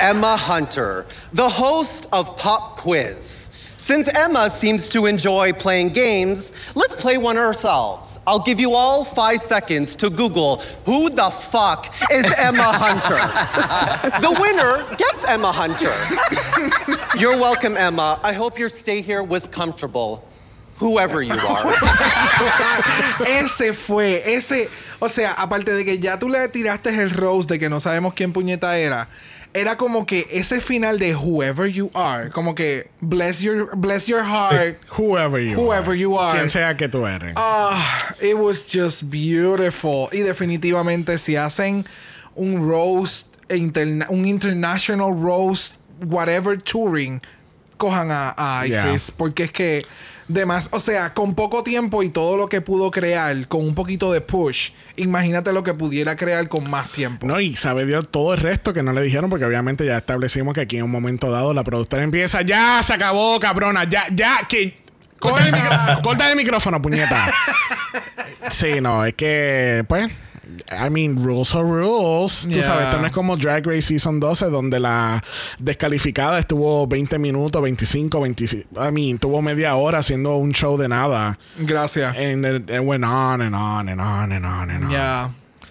[0.00, 3.50] Emma Hunter, the host of Pop Quiz.
[3.88, 8.18] Since Emma seems to enjoy playing games, let's play one ourselves.
[8.26, 13.16] I'll give you all five seconds to Google who the fuck is Emma Hunter.
[14.20, 15.94] the winner gets Emma Hunter.
[17.18, 18.20] You're welcome, Emma.
[18.22, 20.22] I hope your stay here was comfortable,
[20.76, 21.64] whoever you are.
[23.26, 24.68] ese fue, ese,
[25.00, 28.12] o sea, aparte de que ya tú le tiraste el rose de que no sabemos
[28.12, 29.08] quién puñeta era,
[29.54, 34.22] era como que ese final de whoever you are, como que bless your bless your
[34.22, 34.78] heart.
[34.98, 35.96] Whoever you Whoever are.
[35.98, 36.36] you are.
[36.38, 37.32] Quien sea que tú eres.
[37.36, 40.08] Ah, it was just beautiful.
[40.12, 41.86] Y definitivamente si hacen
[42.36, 47.20] un roast, interna- un international roast, whatever touring,
[47.78, 49.06] cojan a, a ISIS.
[49.08, 49.14] Yeah.
[49.16, 49.84] Porque es que,
[50.28, 54.12] demás, o sea, con poco tiempo y todo lo que pudo crear, con un poquito
[54.12, 57.26] de push, imagínate lo que pudiera crear con más tiempo.
[57.26, 60.54] No, y sabe Dios todo el resto que no le dijeron, porque obviamente ya establecimos
[60.54, 64.46] que aquí en un momento dado la productora empieza, ya se acabó, cabrona, ya, ya,
[64.48, 64.86] que.
[65.18, 67.34] Corta corta el micrófono, puñeta.
[68.50, 70.08] sí, no, es que, pues.
[70.70, 72.46] I mean, rules are rules.
[72.46, 72.62] Tú Yeah.
[72.62, 75.22] sabes, esto no es como Drag Race Season 12, donde la
[75.58, 78.88] descalificada estuvo 20 minutos, 25, 25.
[78.88, 81.38] I mean, tuvo media hora haciendo un show de nada.
[81.58, 82.16] Gracias.
[82.16, 84.90] And it, it went on and on and on and on and on.
[84.90, 85.30] Ya.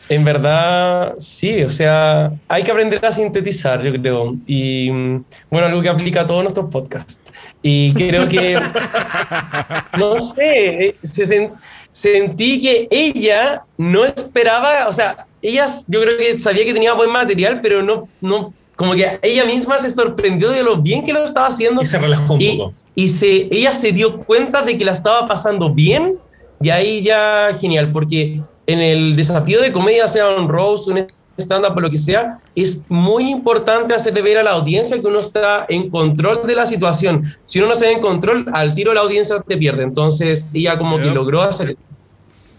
[0.09, 4.35] En verdad, sí, o sea, hay que aprender a sintetizar, yo creo.
[4.45, 7.19] Y mm, bueno, algo que aplica a todos nuestros podcasts.
[7.61, 8.57] Y creo que,
[9.97, 11.51] no sé, eh, se
[11.97, 17.11] sentí que ella no esperaba, o sea, ella yo creo que sabía que tenía buen
[17.11, 21.23] material, pero no, no, como que ella misma se sorprendió de lo bien que lo
[21.23, 21.81] estaba haciendo.
[21.81, 22.73] Y se relajó un Y- poco.
[22.93, 26.19] Y se, ella se dio cuenta de que la estaba pasando bien,
[26.61, 31.07] y ahí ya genial, porque en el desafío de comedia, sea un roast, un
[31.37, 35.19] stand-up o lo que sea, es muy importante hacerle ver a la audiencia que uno
[35.19, 37.23] está en control de la situación.
[37.45, 39.83] Si uno no se ve en control, al tiro la audiencia te pierde.
[39.83, 41.77] Entonces ella como que logró hacer...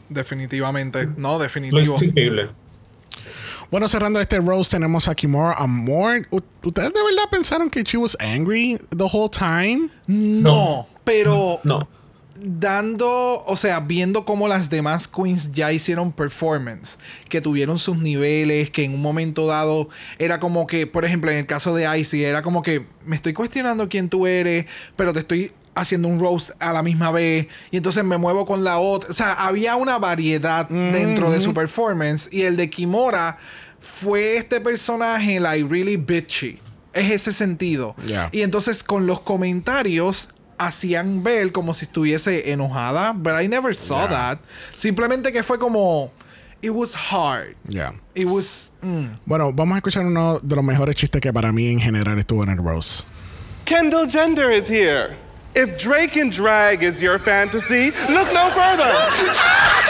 [0.09, 1.09] Definitivamente.
[1.17, 2.03] No, definitivo.
[2.03, 2.49] increíble.
[3.71, 6.27] Bueno, cerrando este roast, tenemos a Kimura Amor.
[6.31, 9.91] ¿Ustedes de verdad pensaron que she was angry the whole time?
[10.07, 11.87] No, pero No.
[12.40, 16.98] Dando, o sea, viendo cómo las demás queens ya hicieron performance,
[17.29, 21.38] que tuvieron sus niveles, que en un momento dado era como que, por ejemplo, en
[21.38, 25.20] el caso de Icy, era como que me estoy cuestionando quién tú eres, pero te
[25.20, 29.11] estoy haciendo un roast a la misma vez y entonces me muevo con la otra.
[29.11, 33.39] O sea, había una variedad dentro de su performance y el de Kimora
[33.80, 36.61] fue este personaje like really bitchy.
[36.93, 37.95] Es ese sentido.
[38.05, 38.28] Yeah.
[38.32, 44.06] Y entonces con los comentarios hacían ver como si estuviese enojada, but I never saw
[44.06, 44.09] Yeah.
[44.09, 44.38] that.
[44.76, 46.11] Simplemente que fue como
[46.62, 47.54] it was hard.
[47.68, 47.92] Yeah.
[48.14, 49.18] It was mm.
[49.26, 52.42] Bueno, vamos a escuchar uno de los mejores chistes que para mí en general estuvo
[52.42, 53.04] en el Rose.
[53.64, 55.16] Kendall Jenner is here.
[55.54, 58.94] If Drake and drag is your fantasy, look no further.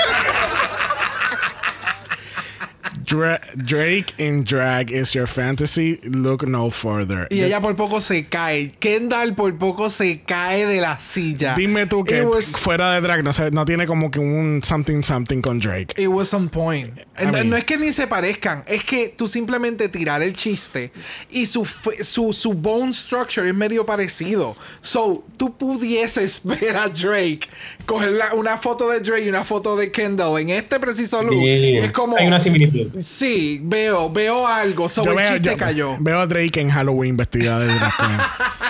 [3.09, 5.99] Dra- Drake in drag is your fantasy.
[6.05, 7.27] Look no further.
[7.31, 8.73] Y ella por poco se cae.
[8.79, 11.55] Kendall por poco se cae de la silla.
[11.57, 15.03] Dime tú que was, fuera de drag no, sé, no tiene como que un something
[15.03, 15.95] something con Drake.
[15.97, 16.99] it was on point.
[17.19, 20.35] I no, mean- no es que ni se parezcan, es que tú simplemente tirar el
[20.35, 20.93] chiste
[21.31, 21.65] y su,
[22.05, 24.57] su, su bone structure es medio parecido.
[24.83, 27.49] So, tú pudieses ver a Drake,
[27.89, 31.41] coger la- una foto de Drake y una foto de Kendall en este preciso look.
[31.41, 32.17] Sí, Es como.
[32.17, 33.01] Hay una similitud.
[33.01, 34.89] Sí, veo, veo algo.
[34.89, 35.97] So, Yo el veo, chiste yo cayó.
[35.99, 37.67] veo a Drake en Halloween vestida de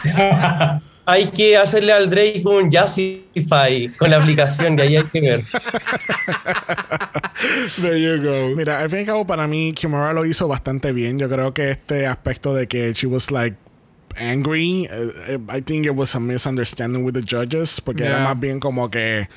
[0.05, 0.81] queen.
[1.11, 5.43] Hay que hacerle al Drake un Jazzify con la aplicación que ahí hay que ver.
[7.81, 8.55] There you go.
[8.55, 11.19] Mira, al fin y al cabo, para mí, Kimura lo hizo bastante bien.
[11.19, 13.57] Yo creo que este aspecto de que she was like
[14.21, 18.61] angry, eh, I think it was a misunderstanding with the judges, porque era más bien
[18.61, 19.29] como que,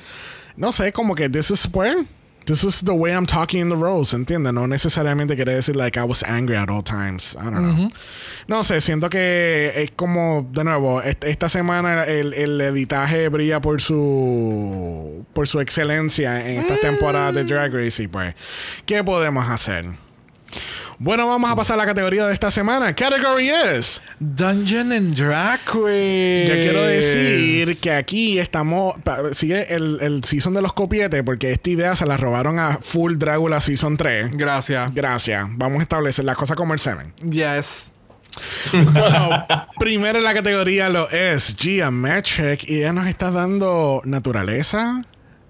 [0.56, 2.04] no sé, como que this is where.
[2.44, 4.52] This is the way I'm talking in the roles, ¿entiendes?
[4.52, 7.36] No necesariamente quiere decir like I was angry at all times.
[7.40, 7.88] I don't know.
[8.48, 13.60] No sé, siento que es como, de nuevo, est- esta semana el, el editaje brilla
[13.60, 18.34] por su por su excelencia en esta temporada de Drag Race y pues,
[18.86, 19.86] ¿qué podemos hacer?
[20.98, 22.94] Bueno, vamos a pasar a la categoría de esta semana.
[22.94, 24.00] Category is.
[24.20, 26.46] Dungeon and Drag Race.
[26.46, 28.94] Yo quiero decir que aquí estamos.
[29.32, 33.16] Sigue el, el season de los copietes, porque esta idea se la robaron a Full
[33.16, 34.36] Dragula Season 3.
[34.36, 34.94] Gracias.
[34.94, 35.44] Gracias.
[35.50, 37.12] Vamos a establecer las cosas como el semen.
[37.28, 37.92] Yes.
[38.72, 39.46] Bueno,
[39.78, 45.02] primero en la categoría lo es Gia y ella nos está dando naturaleza.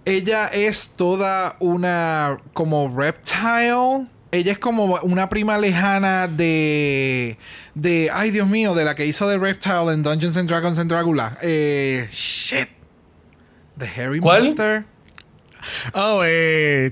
[0.05, 4.09] Ella es toda una como reptile.
[4.33, 7.37] Ella es como una prima lejana de
[7.75, 10.91] de ay Dios mío, de la que hizo de Reptile en Dungeons and Dragons and
[10.91, 11.39] Dragula.
[11.43, 12.69] Eh, shit.
[13.79, 14.45] The Harry ¿Cuál?
[14.45, 14.85] Monster.
[15.95, 16.91] Oh, eh.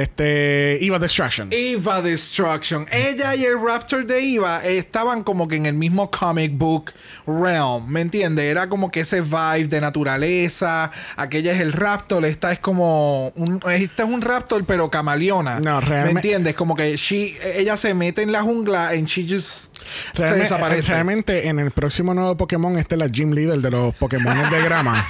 [0.00, 0.78] Este.
[0.80, 1.50] Iva Destruction.
[1.52, 2.86] Iva Destruction.
[2.90, 6.92] Ella y el Raptor de Iva estaban como que en el mismo comic book
[7.26, 7.88] realm.
[7.88, 8.44] ¿Me entiendes?
[8.44, 10.90] Era como que ese vibe de naturaleza.
[11.16, 12.24] Aquella es el Raptor.
[12.24, 13.28] Esta es como.
[13.36, 15.60] Un, esta es un Raptor, pero camaleona.
[15.60, 16.14] No, realmente.
[16.14, 16.54] ¿Me entiendes?
[16.54, 19.76] Como que she, ella se mete en la jungla en she just.
[20.14, 20.92] Realmente, se.
[20.92, 24.62] Realmente, en el próximo nuevo Pokémon, esta es la Gym Leader de los Pokémon de
[24.62, 25.06] grama.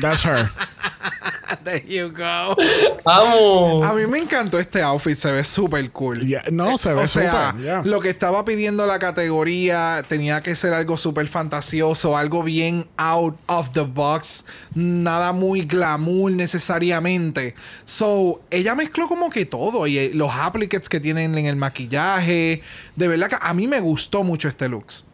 [0.00, 0.50] That's her.
[1.64, 2.56] There you go.
[3.06, 3.82] ¡Amo!
[3.82, 6.20] A mí me encantó este outfit, se ve súper cool.
[6.26, 7.82] Yeah, no, se ve o sea, yeah.
[7.84, 13.36] lo que estaba pidiendo la categoría tenía que ser algo súper fantasioso, algo bien out
[13.46, 14.44] of the box,
[14.74, 17.54] nada muy glamour necesariamente.
[17.86, 22.60] So, ella mezcló como que todo y eh, los applicates que tienen en el maquillaje.
[22.94, 25.04] De verdad que a mí me gustó mucho este looks.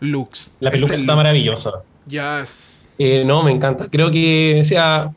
[0.00, 0.52] Looks.
[0.58, 1.18] La peluca Este está look.
[1.18, 1.70] maravillosa.
[2.08, 2.83] Yes.
[2.98, 3.88] Eh, no, me encanta.
[3.90, 5.10] Creo que, o sea,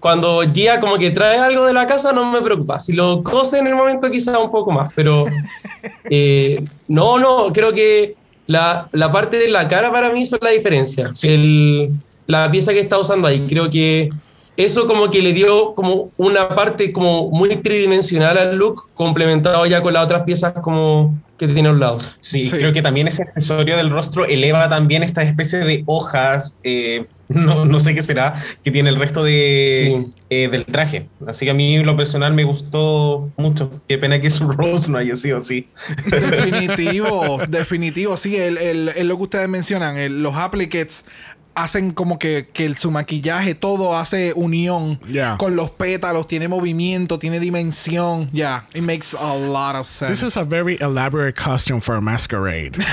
[0.00, 2.80] cuando Gia como que trae algo de la casa, no me preocupa.
[2.80, 5.24] Si lo cose en el momento, quizá un poco más, pero
[6.10, 10.50] eh, no, no, creo que la, la parte de la cara para mí hizo la
[10.50, 11.10] diferencia.
[11.22, 11.90] El-
[12.26, 14.10] la pieza que está usando ahí, creo que
[14.54, 19.80] eso como que le dio como una parte como muy tridimensional al look, complementado ya
[19.80, 22.16] con las otras piezas como que tiene a los lados.
[22.20, 22.56] Sí, Sí.
[22.58, 27.64] creo que también ese accesorio del rostro eleva también esta especie de hojas, eh, no,
[27.66, 28.34] no sé qué será,
[28.64, 30.12] que tiene el resto de, Sí.
[30.30, 31.08] eh, del traje.
[31.26, 33.82] Así que a mí lo personal me gustó mucho.
[33.86, 35.68] Qué pena que su rose no haya sido así.
[36.06, 38.16] Definitivo, definitivo.
[38.16, 41.04] Sí, el, el- el lo que ustedes mencionan, el- los applicates
[41.62, 45.36] hacen como que, que el- su maquillaje todo hace unión Yeah.
[45.38, 48.30] con los pétalos, tiene movimiento, tiene dimensión.
[48.32, 50.12] Ya, it makes a lot of sense.
[50.12, 52.76] This is a very elaborate costume for a masquerade.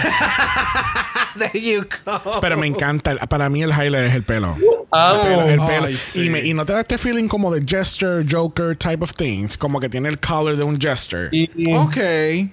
[1.37, 2.39] There you go.
[2.39, 3.15] Pero me encanta.
[3.27, 4.55] Para mí el highlight es el pelo.
[4.91, 5.21] Amo.
[5.23, 5.97] El pelo, el Ay, pelo.
[5.99, 6.21] sí.
[6.25, 9.57] y, me- y no te da este feeling como de gesture, joker type of things.
[9.57, 11.29] Como que tiene el color de un gesture.
[11.31, 11.97] Y- Ok,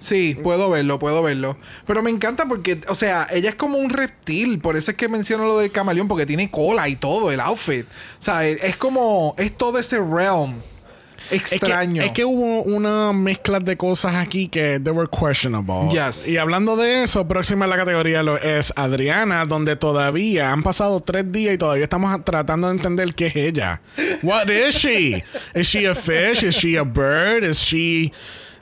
[0.00, 1.56] sí, puedo verlo, puedo verlo.
[1.86, 4.58] Pero me encanta porque, o sea, ella es como un reptil.
[4.60, 7.86] Por eso es que menciono lo del camaleón, porque tiene cola y todo, el outfit.
[7.86, 10.60] O sea, es, es como, es todo ese realm.
[11.30, 12.02] Extraño.
[12.02, 15.88] Es que, es que hubo una mezcla de cosas aquí que they were questionable.
[15.90, 16.28] Yes.
[16.28, 21.00] Y hablando de eso, próxima a la categoría lo es Adriana, donde todavía han pasado
[21.00, 23.80] tres días y todavía estamos tratando de entender qué es ella.
[24.22, 25.24] What is she?
[25.54, 26.42] Is she a fish?
[26.42, 27.44] Is she a bird?
[27.44, 28.12] Is she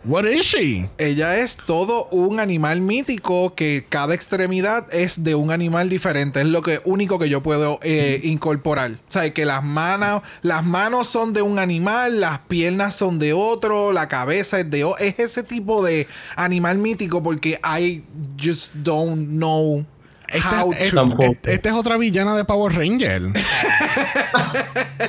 [0.02, 0.88] What is she?
[0.96, 6.40] Ella es todo un animal mítico que cada extremidad es de un animal diferente.
[6.40, 8.92] Es lo que único que yo puedo eh, incorporar.
[8.92, 13.34] O sea, que las manos, las manos son de un animal, las piernas son de
[13.34, 15.04] otro, la cabeza es de otro.
[15.04, 18.02] Es ese tipo de animal mítico porque I
[18.42, 19.84] just don't know
[20.32, 21.06] Esta, esta-
[21.50, 23.22] esta es otra villana de Power Ranger.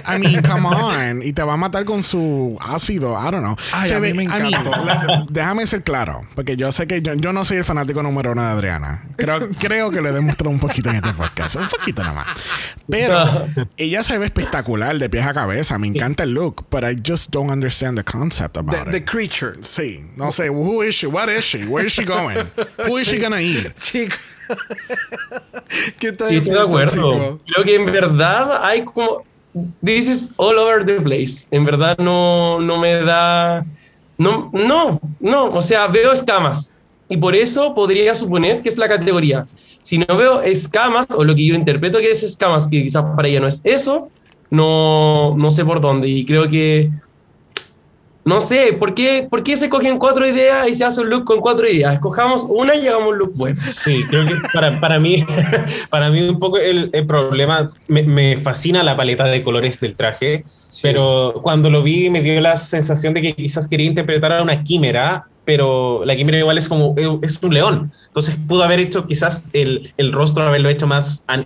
[0.07, 1.21] I mean, come on.
[1.23, 3.13] Y te va a matar con su ácido.
[3.13, 3.55] I don't know.
[3.71, 4.71] Ay, a mí me I mean, encantó.
[4.85, 6.25] la- déjame ser claro.
[6.35, 9.03] Porque yo sé que yo, yo no soy el fanático número uno de Adriana.
[9.17, 11.55] Creo, creo que lo he demostrado un poquito en este podcast.
[11.55, 12.27] Un poquito nada más.
[12.89, 13.47] Pero
[13.77, 15.77] ella se ve espectacular de pies a cabeza.
[15.77, 16.65] Me encanta el look.
[16.69, 18.91] But I just don't understand the concept about The, it.
[18.91, 19.57] the creature.
[19.61, 20.49] Sí, no sé.
[20.49, 21.07] Who is she?
[21.07, 21.65] What is she?
[21.65, 22.37] Where is she going?
[22.87, 23.71] Who is she gonna eat?
[23.79, 24.15] Chico.
[25.99, 26.91] ¿Qué ustedes Sí, estoy de acuerdo.
[26.91, 27.43] chicos?
[27.45, 29.23] Creo que en verdad hay como.
[29.83, 31.45] This is all over the place.
[31.51, 33.65] En verdad no, no me da.
[34.17, 35.45] No, no, no.
[35.45, 36.75] O sea, veo escamas.
[37.09, 39.47] Y por eso podría suponer que es la categoría.
[39.81, 43.27] Si no veo escamas, o lo que yo interpreto que es escamas, que quizás para
[43.27, 44.09] ella no es eso,
[44.49, 46.07] no, no sé por dónde.
[46.07, 46.91] Y creo que.
[48.33, 51.23] No sé, ¿por qué, ¿por qué se cogen cuatro ideas y se hace un look
[51.25, 51.93] con cuatro ideas?
[51.93, 53.55] Escojamos una y hagamos un look bueno.
[53.55, 55.25] Sí, creo que para, para mí,
[55.89, 59.95] para mí un poco el, el problema, me, me fascina la paleta de colores del
[59.95, 60.45] traje,
[60.81, 64.63] pero cuando lo vi me dio la sensación de que quizás quería interpretar a una
[64.63, 69.45] quimera, pero la quimera igual es como, es un león, entonces pudo haber hecho quizás
[69.53, 71.45] el, el rostro, haberlo hecho más, an-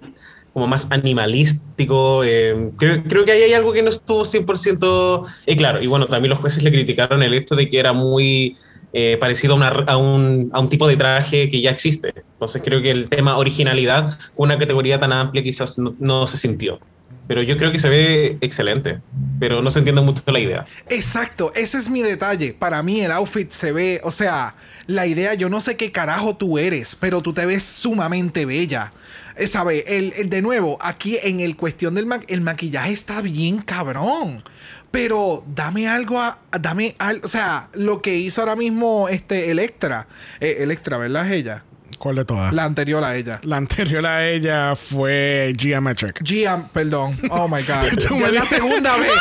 [0.56, 5.58] como más animalístico, eh, creo, creo que ahí hay algo que no estuvo 100% eh,
[5.58, 8.56] claro, y bueno, también los jueces le criticaron el hecho de que era muy
[8.94, 12.14] eh, parecido a, un, a un tipo de traje que ya existe.
[12.16, 16.80] Entonces creo que el tema originalidad, una categoría tan amplia, quizás no, no se sintió.
[17.28, 19.02] Pero yo creo que se ve excelente,
[19.42, 20.64] pero no se entiende mucho la idea.
[20.88, 22.54] Exacto, ese es mi detalle.
[22.54, 24.56] Para mí el outfit se ve, o sea,
[24.88, 28.94] la idea, yo no sé qué carajo tú eres, pero tú te ves sumamente bella.
[29.38, 29.84] Eh, ¿Sabe?
[29.98, 34.44] El, el- de nuevo, aquí en el cuestión del ma- el maquillaje está bien cabrón.
[34.92, 40.08] Pero dame algo a, dame algo, o sea, lo que hizo ahora mismo este Electra,
[40.40, 41.26] eh, Electra, ¿verdad?
[41.28, 41.64] Es ella.
[42.00, 42.54] ¿Cuál de todas?
[42.54, 43.42] La La, anterior a ella.
[43.52, 46.22] anterior a ella fue Geometric.
[46.24, 47.18] Gia, perdón.
[47.30, 48.00] Oh my God.
[48.20, 49.12] Ya es la segunda vez.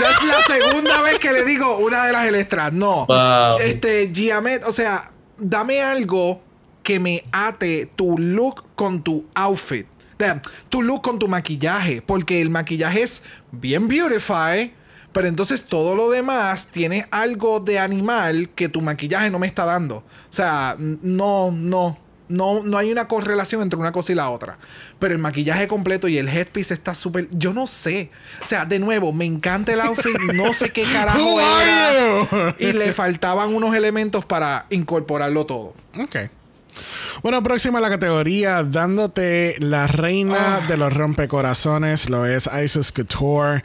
[0.00, 2.72] Ya es la segunda vez que le digo una de las Electras.
[2.72, 3.06] No.
[3.06, 3.58] Wow.
[3.60, 6.42] Este, Giamet, o sea, dame algo
[6.88, 9.86] que me ate tu look con tu outfit.
[10.18, 12.00] Damn, tu look con tu maquillaje.
[12.00, 13.22] Porque el maquillaje es
[13.52, 14.72] bien beautify.
[15.12, 19.66] Pero entonces todo lo demás tiene algo de animal que tu maquillaje no me está
[19.66, 19.96] dando.
[19.96, 21.98] O sea, no, no.
[22.30, 24.58] No, no hay una correlación entre una cosa y la otra.
[24.98, 27.28] Pero el maquillaje completo y el headpiece está súper.
[27.32, 28.10] Yo no sé.
[28.42, 30.18] O sea, de nuevo, me encanta el outfit.
[30.32, 32.56] No sé qué carajo era.
[32.58, 35.74] Y le faltaban unos elementos para incorporarlo todo.
[35.98, 36.16] Ok.
[37.22, 43.62] Bueno, próxima a la categoría, dándote la reina de los rompecorazones, lo es Isis Couture.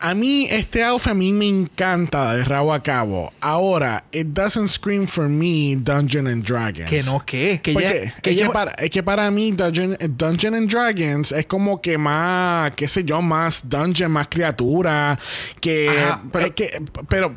[0.00, 3.32] A mí, este outfit a mí me encanta de rabo a cabo.
[3.40, 6.88] Ahora, it doesn't scream for me Dungeon and Dragons.
[6.88, 7.60] Que no, ¿qué?
[7.60, 11.80] Que que es, que para, es que para mí Dungeon, Dungeon and Dragons es como
[11.82, 15.18] que más, qué sé yo, más dungeon, más criatura,
[15.60, 15.88] que...
[15.88, 17.36] Ajá, pero- es que- pero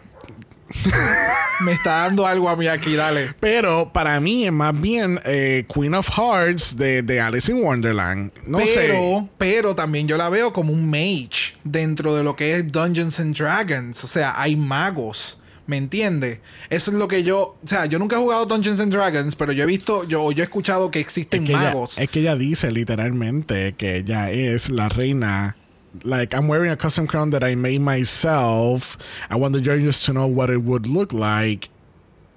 [1.62, 3.34] me está dando algo a mí aquí, dale.
[3.40, 8.32] Pero para mí es más bien eh, Queen of Hearts de, de Alice in Wonderland.
[8.46, 9.28] No pero, sé.
[9.38, 13.36] pero también yo la veo como un mage dentro de lo que es Dungeons and
[13.38, 14.04] Dragons.
[14.04, 15.38] O sea, hay magos.
[15.68, 16.42] ¿Me entiende?
[16.70, 17.58] Eso es lo que yo.
[17.64, 20.44] O sea, yo nunca he jugado Dungeons and Dragons, pero yo he visto, yo, yo
[20.44, 21.98] he escuchado que existen Es que, ella, magos.
[21.98, 25.56] es que ella dice literalmente que ella es la reina.
[26.04, 28.98] Like, I'm wearing a custom crown that I made myself.
[29.30, 31.70] I want the judges to know what it would look like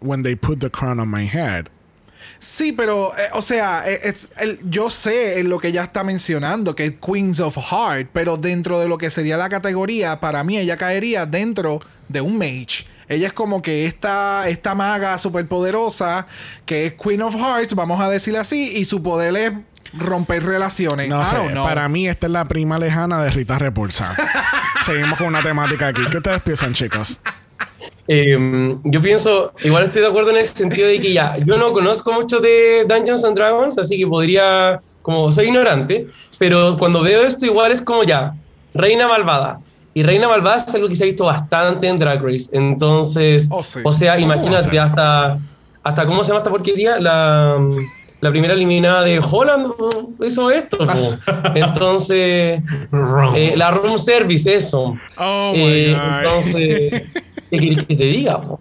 [0.00, 1.68] when they put the crown on my head.
[2.40, 6.04] Sí, pero, eh, o sea, eh, es- el- yo sé en lo que ella está
[6.04, 10.42] mencionando, que es Queens of Heart, pero dentro de lo que sería la categoría, para
[10.42, 12.86] mí ella caería dentro de un mage.
[13.08, 16.26] Ella es como que esta, esta maga superpoderosa,
[16.66, 19.52] que es Queen of Hearts, vamos a decirle así, y su poder es
[19.92, 21.08] romper relaciones.
[21.08, 21.64] No I sé, don't know.
[21.66, 24.14] para mí esta es la prima lejana de Rita Repulsa.
[24.86, 26.02] Seguimos con una temática aquí.
[26.10, 27.20] ¿Qué ustedes piensan, chicos?
[28.06, 31.72] Eh, yo pienso, igual estoy de acuerdo en el sentido de que ya, yo no
[31.72, 36.08] conozco mucho de Dungeons and Dragons, así que podría, como soy ignorante,
[36.38, 38.34] pero cuando veo esto igual es como ya,
[38.74, 39.60] reina malvada.
[39.96, 42.48] Y Reina Malvada es algo que se ha visto bastante en Drag Race.
[42.50, 43.78] Entonces, Oh, sí.
[43.84, 45.38] o sea, ¿Cómo va a imagínate, hasta,
[45.84, 46.98] hasta, ¿cómo se llama esta porquería?
[46.98, 47.56] La,
[48.24, 49.66] la primera eliminada de Holland
[50.26, 50.78] hizo esto.
[50.78, 51.16] po.
[51.54, 52.62] Entonces,
[53.36, 54.96] eh, la room service, eso.
[55.18, 57.02] Oh Eh, entonces,
[57.50, 58.40] ¿qué quieres que te diga?
[58.40, 58.60] po?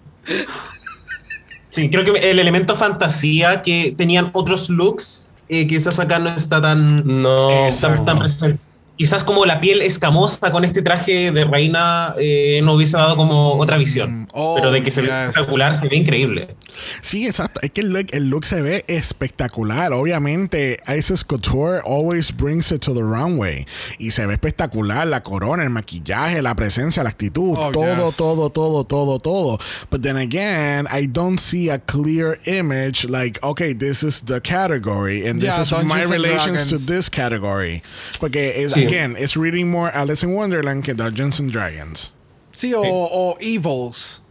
[1.69, 6.61] Sí, creo que el elemento fantasía que tenían otros looks, eh, quizás acá no está
[6.61, 7.47] tan, No.
[7.79, 8.59] tan, tan presente.
[8.95, 13.55] Quizás como la piel escamosa con este traje de reina eh, no hubiese dado como
[13.55, 14.27] otra visión.
[14.33, 15.15] Oh, Pero de que se ve yes.
[15.29, 16.55] espectacular, se ve increíble.
[17.01, 17.59] Sí, exacto.
[17.63, 19.93] Es que el look, el look se ve espectacular.
[19.93, 23.65] Obviamente, Isis Couture always brings it to the runway.
[23.97, 25.07] Y se ve espectacular.
[25.07, 27.55] La corona, el maquillaje, la presencia, la actitud.
[27.57, 28.15] Oh, todo, yes.
[28.17, 29.59] todo, todo, todo, todo.
[29.89, 35.27] But then again, I don't see a clear image like, okay, this is the category.
[35.27, 37.81] And this Yeah, is my relations to this category.
[38.19, 38.87] Porque, es, Sí.
[38.93, 42.13] Again, it's reading more Alice in Wonderland que Dungeons and Dragons.
[42.51, 44.21] Sí, o, o Evils.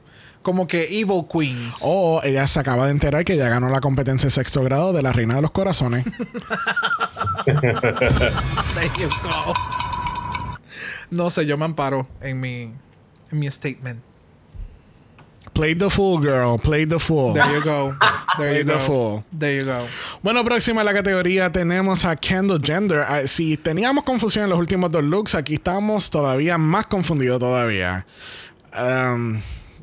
[0.42, 1.78] Como que Evil Queens.
[1.82, 5.02] O ella se acaba de enterar que ya ganó la competencia de sexto grado de
[5.02, 6.04] la Reina de los Corazones.
[11.10, 12.72] No sé, yo me amparo en mi,
[13.30, 14.00] en mi statement.
[15.54, 16.56] Play the fool, girl.
[16.58, 17.34] Play the fool.
[17.34, 17.94] There you go.
[18.38, 18.78] There you Play the go.
[18.86, 19.24] fool.
[19.38, 19.86] There you go.
[20.22, 23.04] Bueno, próxima a la categoría tenemos a Kendall Gender.
[23.06, 28.06] Ah, Si teníamos confusión en los últimos dos looks, aquí estamos todavía más confundidos todavía.
[28.74, 29.42] Um,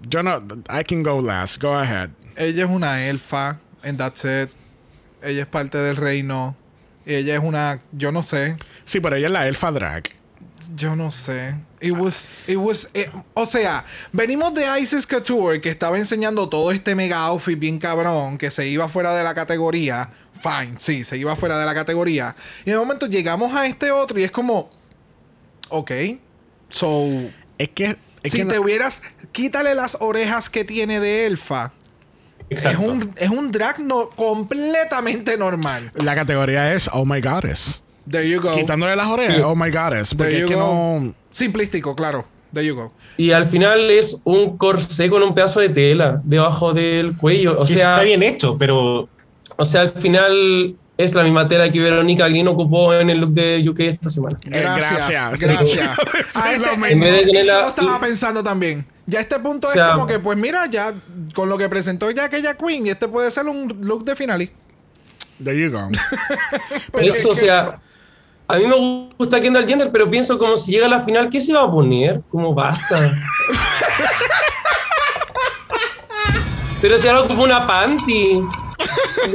[0.10, 0.42] yo no...
[0.70, 1.62] I can go last.
[1.62, 2.10] Go ahead.
[2.36, 4.50] Ella es una elfa, and that's it.
[5.22, 6.56] Ella es parte del reino.
[7.06, 8.56] Ella es una, yo no sé,
[8.86, 10.10] Sí, pero ella es la elfa drag.
[10.76, 11.56] yo no sé.
[11.82, 16.72] It was, it was, eh, o sea, venimos de Isis Couture que estaba enseñando todo
[16.72, 20.10] este mega outfit bien cabrón que se iba fuera de la categoría.
[20.42, 22.36] Fine, sí, se iba fuera de la categoría.
[22.66, 24.70] Y de momento llegamos a este otro y es como,
[25.70, 25.92] ok,
[26.70, 27.08] so,
[27.58, 27.98] Es que...
[28.22, 29.02] Es si que te no- hubieras,
[29.32, 31.72] quítale las orejas que tiene de elfa.
[32.50, 32.82] Exacto.
[32.82, 35.92] Es un, es un drag no, completamente normal.
[35.96, 37.84] la categoría es Oh My Goddess.
[38.10, 38.56] There you go.
[38.56, 40.10] Quitándole las orejas, Oh My Goddess.
[40.10, 41.00] There Porque es you que go.
[41.02, 41.14] no...
[41.32, 42.26] Simplístico, claro.
[42.54, 42.92] There you go.
[43.18, 47.60] Y al final es un corsé con un pedazo de tela debajo del cuello.
[47.60, 49.08] O Que sea, está bien hecho, pero
[49.56, 53.32] o sea, al final es la misma tela que Verónica Green ocupó en el look
[53.34, 54.38] de UK esta semana.
[54.44, 55.08] Gracias.
[55.10, 55.40] gracias.
[55.40, 55.90] Gracias.
[56.34, 56.86] Sí, A lo este- mismo.
[56.86, 58.86] eh, En vez de tener yo lo estaba pensando también.
[59.06, 60.94] Ya este punto O sea- es como que, pues mira, ya
[61.36, 64.52] con lo que presentó ya aquella Queen, y este puede ser un look de finale.
[65.44, 65.88] There you go.
[66.30, 67.80] Pero, Porque o es que- sea,
[68.50, 71.40] a mí me gusta Kendall Jenner, pero pienso como si llega a la final, ¿qué
[71.40, 72.24] se va a poner?
[72.32, 73.14] Como basta.
[76.82, 78.42] pero si ahora como una panty.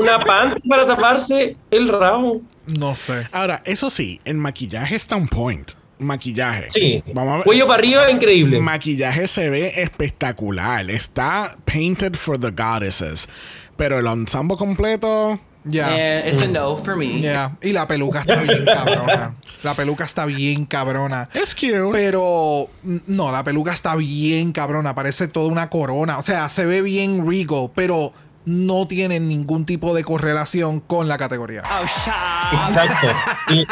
[0.00, 2.42] Una panty para taparse el rabo.
[2.66, 3.28] No sé.
[3.30, 5.70] Ahora, eso sí, el maquillaje está on point.
[6.00, 6.72] Maquillaje.
[6.72, 7.04] Sí.
[7.14, 7.44] Vamos a ver.
[7.44, 8.58] Cuello para arriba, increíble.
[8.58, 10.90] Maquillaje se ve espectacular.
[10.90, 13.28] Está painted for the goddesses.
[13.76, 15.38] Pero el ensemble completo.
[15.64, 17.20] And it's a no for me.
[17.20, 17.56] Ya.
[17.62, 19.34] Y la peluca está bien cabrona.
[19.62, 21.28] La peluca está bien cabrona.
[21.32, 21.90] Es cute.
[21.92, 22.68] Pero
[23.06, 26.18] no, la peluca está bien cabrona, parece toda una corona.
[26.18, 28.12] O sea, se ve bien regal, pero
[28.44, 31.62] no tiene ningún tipo de correlación con la categoría.
[31.64, 33.08] Oh, Exacto.
[33.48, 33.66] Y,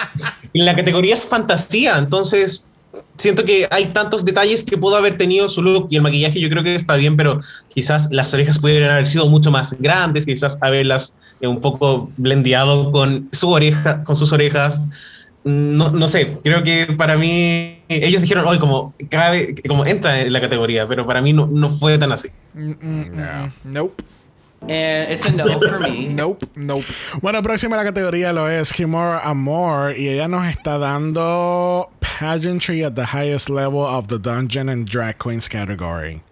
[0.54, 2.66] y la categoría es fantasía, entonces
[3.22, 6.50] siento que hay tantos detalles que pudo haber tenido su look y el maquillaje yo
[6.50, 7.40] creo que está bien, pero
[7.72, 12.90] quizás las orejas pudieran haber sido mucho más grandes, quizás haberlas eh, un poco blendeado
[12.90, 14.82] con su oreja, con sus orejas.
[15.44, 20.32] No, no sé, creo que para mí ellos dijeron hoy como cabe, como entra en
[20.32, 22.28] la categoría, pero para mí no, no fue tan así.
[22.54, 23.52] Mm, mm, mm.
[23.64, 24.02] Nope,
[24.68, 26.06] And it's a no for me.
[26.08, 26.84] nope, nope.
[27.20, 29.94] Bueno, próxima a la categoría lo es Kimora Amor.
[29.96, 35.18] Y ella nos está dando pageantry at the highest level of the Dungeon and Drag
[35.18, 36.22] Queens category.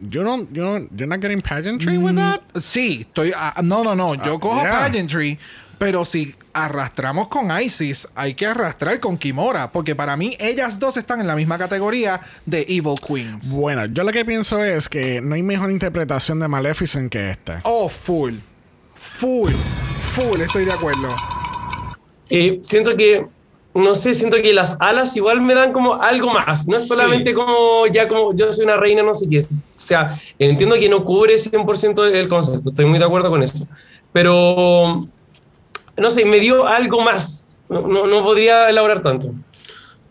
[0.00, 2.42] You don't, you don't, you're not getting pageantry with that?
[2.54, 3.32] Sí, estoy.
[3.34, 4.14] ah, no, no, no.
[4.14, 4.70] Yo Ah, cojo yeah.
[4.88, 5.38] pageantry,
[5.78, 10.96] pero si arrastramos con Isis, hay que arrastrar con Kimora, porque para mí ellas dos
[10.96, 13.50] están en la misma categoría de Evil Queens.
[13.52, 17.60] Bueno, yo lo que pienso es que no hay mejor interpretación de Maleficent que esta.
[17.64, 18.36] Oh, full.
[18.94, 19.52] Full.
[20.12, 21.14] Full, estoy de acuerdo.
[22.30, 23.26] Eh, siento que,
[23.74, 26.66] no sé, siento que las alas igual me dan como algo más.
[26.66, 26.88] No es Sí.
[26.88, 29.38] solamente como, ya como yo soy una reina, no sé qué.
[29.38, 29.48] es.
[29.50, 33.66] O sea, entiendo que no cubre 100% el concepto, estoy muy de acuerdo con eso.
[34.12, 35.06] Pero,
[35.98, 37.58] no sé, me dio algo más.
[37.68, 39.32] No, no, no podría elaborar tanto.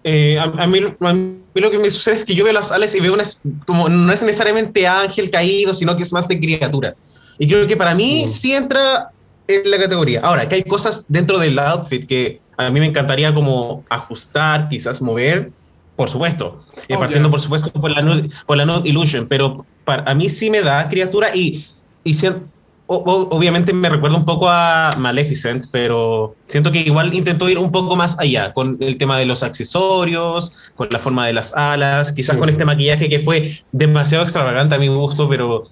[0.03, 2.71] Eh, a, a mí, a mí lo que me sucede es que yo veo las
[2.71, 3.23] alas y veo una,
[3.65, 6.95] como no es necesariamente ángel caído, sino que es más de criatura.
[7.39, 9.11] Y creo que para mí sí entra
[9.47, 10.21] en la categoría.
[10.21, 15.01] Ahora, que hay cosas dentro del outfit que a mí me encantaría como ajustar, quizás
[15.01, 15.51] mover,
[15.95, 16.63] por supuesto.
[16.87, 17.33] Eh, Oh, partiendo, yes.
[17.35, 19.27] por supuesto, por la, por la Nude Illusion.
[19.27, 21.65] Pero para, a mí sí me da criatura y,
[22.03, 22.41] y cier-
[22.87, 27.71] o- obviamente me recuerda un poco a Maleficent, pero siento que igual intentó ir un
[27.71, 32.11] poco más allá con el tema de los accesorios, con la forma de las alas,
[32.13, 32.39] quizás Sí.
[32.39, 35.63] con este maquillaje que fue demasiado extravagante a mi gusto, pero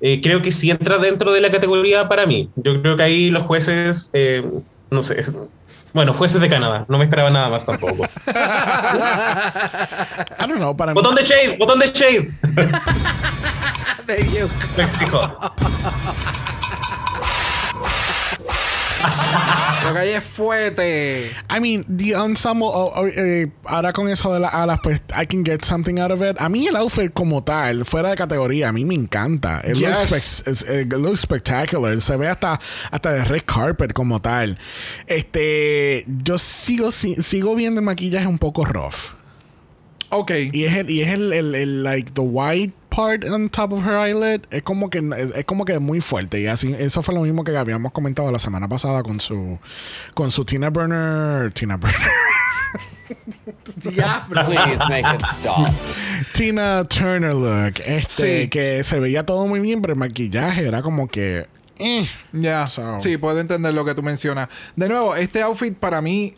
[0.00, 2.48] eh, creo que sí entra dentro de la categoría para mí.
[2.56, 4.44] Yo creo que ahí los jueces, eh,
[4.90, 5.24] no sé,
[5.92, 8.04] bueno, jueces de Canadá, no me esperaba nada más tampoco.
[10.38, 10.94] I don't know, para mí.
[10.94, 12.30] botón de shade, botón de shade.
[14.06, 14.48] Thank you.
[14.76, 15.20] Me exijo.
[19.84, 21.30] Lo que hay es fuerte.
[21.48, 25.24] I mean, the ensemble, oh, oh, eh, ahora con eso de las alas, pues I
[25.26, 26.36] can get something out of it.
[26.38, 29.62] A mí el outfit como tal, fuera de categoría, a mí me encanta.
[29.64, 30.42] It, Yes.
[30.68, 32.00] eh, it looks spectacular.
[32.02, 34.58] Se ve hasta, hasta de red carpet como tal.
[35.06, 39.14] Este, yo sigo, si- sigo viendo el maquillaje un poco rough.
[40.10, 40.32] Ok.
[40.52, 43.84] Y es el, y es el, el, el, like, the white part on top of
[43.84, 44.42] her eyelid.
[44.50, 46.40] Es como que, es, es como que muy fuerte.
[46.40, 49.58] Y así, eso fue lo mismo que habíamos comentado la semana pasada con su,
[50.14, 51.98] con su Tina Burner, Tina Burner.
[53.76, 54.46] Diablo.
[54.46, 55.68] Please make it stop.
[56.34, 57.80] Tina Turner look.
[57.84, 58.48] Este, Sí.
[58.48, 61.46] que se veía todo muy bien, pero el maquillaje era como que.
[61.78, 62.06] eh.
[62.32, 64.48] Ya, So- sí, puedo entender lo que tú mencionas.
[64.76, 66.34] De nuevo, este outfit para mí,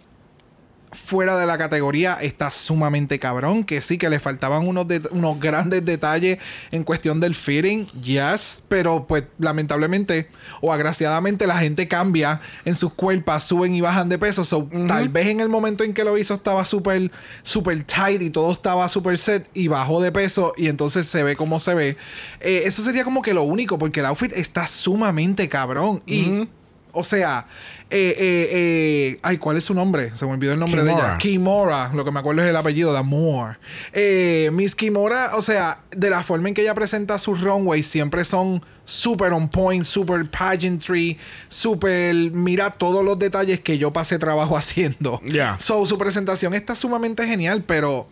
[0.92, 3.64] fuera de la categoría, está sumamente cabrón.
[3.64, 6.38] Que sí, que le faltaban unos, det- unos grandes detalles
[6.70, 8.62] en cuestión del fitting, yes.
[8.68, 10.28] Pero pues lamentablemente
[10.60, 14.44] o agraciadamente la gente cambia en sus cuerpos, suben y bajan de peso.
[14.44, 17.10] So, Tal vez en el momento en que lo hizo estaba súper,
[17.42, 21.36] súper tight y todo estaba súper set y bajó de peso y entonces se ve
[21.36, 21.96] como se ve.
[22.40, 26.02] Eh, eso sería como que lo único, porque el outfit está sumamente cabrón.
[26.06, 26.48] Y,
[26.92, 27.46] o sea,
[27.90, 30.14] eh, eh, eh, ay, ¿cuál es su nombre?
[30.14, 31.08] Se me olvidó el nombre de Kimora.
[31.08, 31.18] ella.
[31.18, 33.58] Kimora, lo que me acuerdo es el apellido de Moore.
[33.92, 38.24] Eh, Miss Kimora, o sea, de la forma en que ella presenta sus runways, siempre
[38.24, 41.18] son super on point, super pageantry,
[41.48, 42.14] super.
[42.32, 45.20] Mira todos los detalles que yo pasé trabajo haciendo.
[45.20, 45.58] Yeah.
[45.58, 48.06] So, su presentación está sumamente genial, pero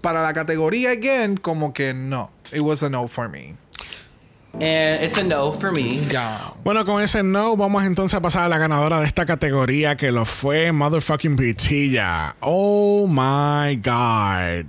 [0.00, 2.30] para la categoría, again, como que no.
[2.52, 3.56] It was a no for me.
[4.60, 6.06] And it's a no for me.
[6.10, 6.52] Ya.
[6.62, 10.12] Bueno, con ese no, vamos entonces a pasar a la ganadora de esta categoría que
[10.12, 12.36] lo fue Motherfucking Pitilla.
[12.40, 14.66] Oh my god.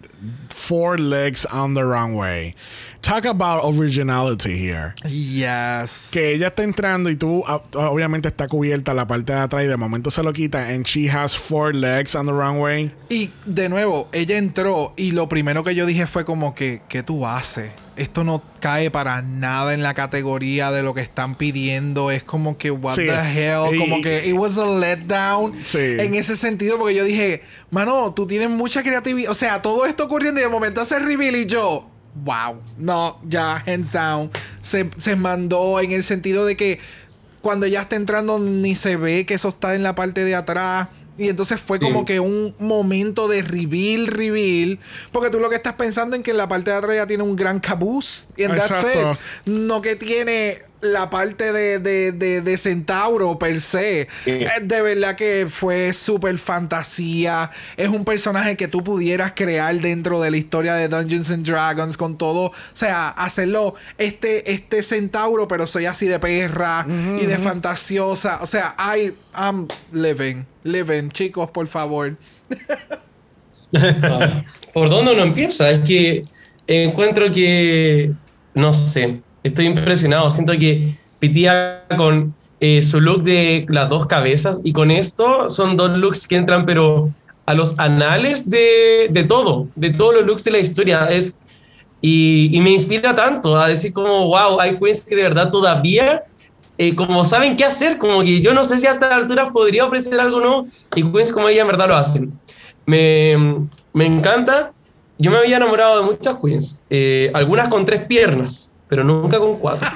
[0.50, 2.56] Four legs on the runway.
[3.04, 4.94] Talk about originality here.
[5.06, 6.10] Yes.
[6.14, 9.68] Que ella está entrando y tú, ah, obviamente, está cubierta la parte de atrás y
[9.68, 10.70] de momento se lo quita.
[10.70, 12.94] And she has four legs on the runway.
[13.10, 17.04] Y de nuevo, ella entró y lo primero que yo dije fue como que, ¿qué
[17.04, 17.72] tú haces?
[17.98, 22.10] Esto no cae para nada en la categoría de lo que están pidiendo.
[22.10, 23.06] Es como que, what Sí.
[23.06, 23.76] the hell?
[23.76, 25.54] Y- como que it was a letdown.
[25.66, 25.78] Sí.
[26.00, 29.30] En ese sentido, porque yo dije, mano, tú tienes mucha creatividad.
[29.30, 32.60] O sea, todo esto ocurriendo y de momento hace reveal y yo, wow.
[32.78, 34.30] No, ya, hands down.
[34.62, 36.80] Se, se mandó en el sentido de que
[37.42, 40.88] cuando ella está entrando ni se ve que eso está en la parte de atrás.
[41.18, 41.84] Y entonces fue Sí.
[41.84, 44.80] como que un momento de reveal, reveal.
[45.12, 47.22] Porque tú lo que estás pensando en que en la parte de atrás ya tiene
[47.24, 48.26] un gran caboose.
[48.36, 49.18] Y en that's it.
[49.46, 54.08] No que tiene la parte de, de, de, de Centauro per se.
[54.26, 54.32] Sí.
[54.32, 57.50] Eh, De verdad que fue súper fantasía.
[57.78, 61.98] Es un personaje que tú pudieras crear dentro de la historia de Dungeons and Dragons
[61.98, 62.48] con todo.
[62.48, 68.40] O sea, hacerlo este, este centauro, pero soy así de perra y de fantasiosa.
[68.42, 70.46] O sea, I, I'm living.
[70.64, 71.10] Living.
[71.10, 72.16] Chicos, por favor.
[74.74, 75.70] ¿Por dónde uno empieza?
[75.72, 76.26] Es que
[76.68, 78.12] encuentro que,
[78.54, 80.30] no sé, estoy impresionado.
[80.30, 85.78] Siento que Pitía con eh, su look de las dos cabezas y con esto son
[85.78, 87.12] dos looks que entran, pero
[87.46, 91.06] a los anales de, de todo, de todos los looks de la historia.
[91.06, 91.38] Es,
[92.02, 96.24] y, y me inspira tanto a decir como, wow, hay queens que de verdad todavía...
[96.78, 99.86] eh, como saben qué hacer, como que yo no sé si a esta altura podría
[99.86, 102.34] ofrecer algo no, y queens como ella en verdad lo hacen.
[102.86, 103.38] Me,
[103.94, 104.72] me encanta.
[105.20, 109.58] Yo me había enamorado de muchas queens, eh, algunas con tres piernas, pero nunca con
[109.58, 109.90] cuatro.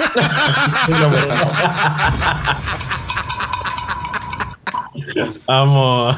[5.47, 6.15] Amo.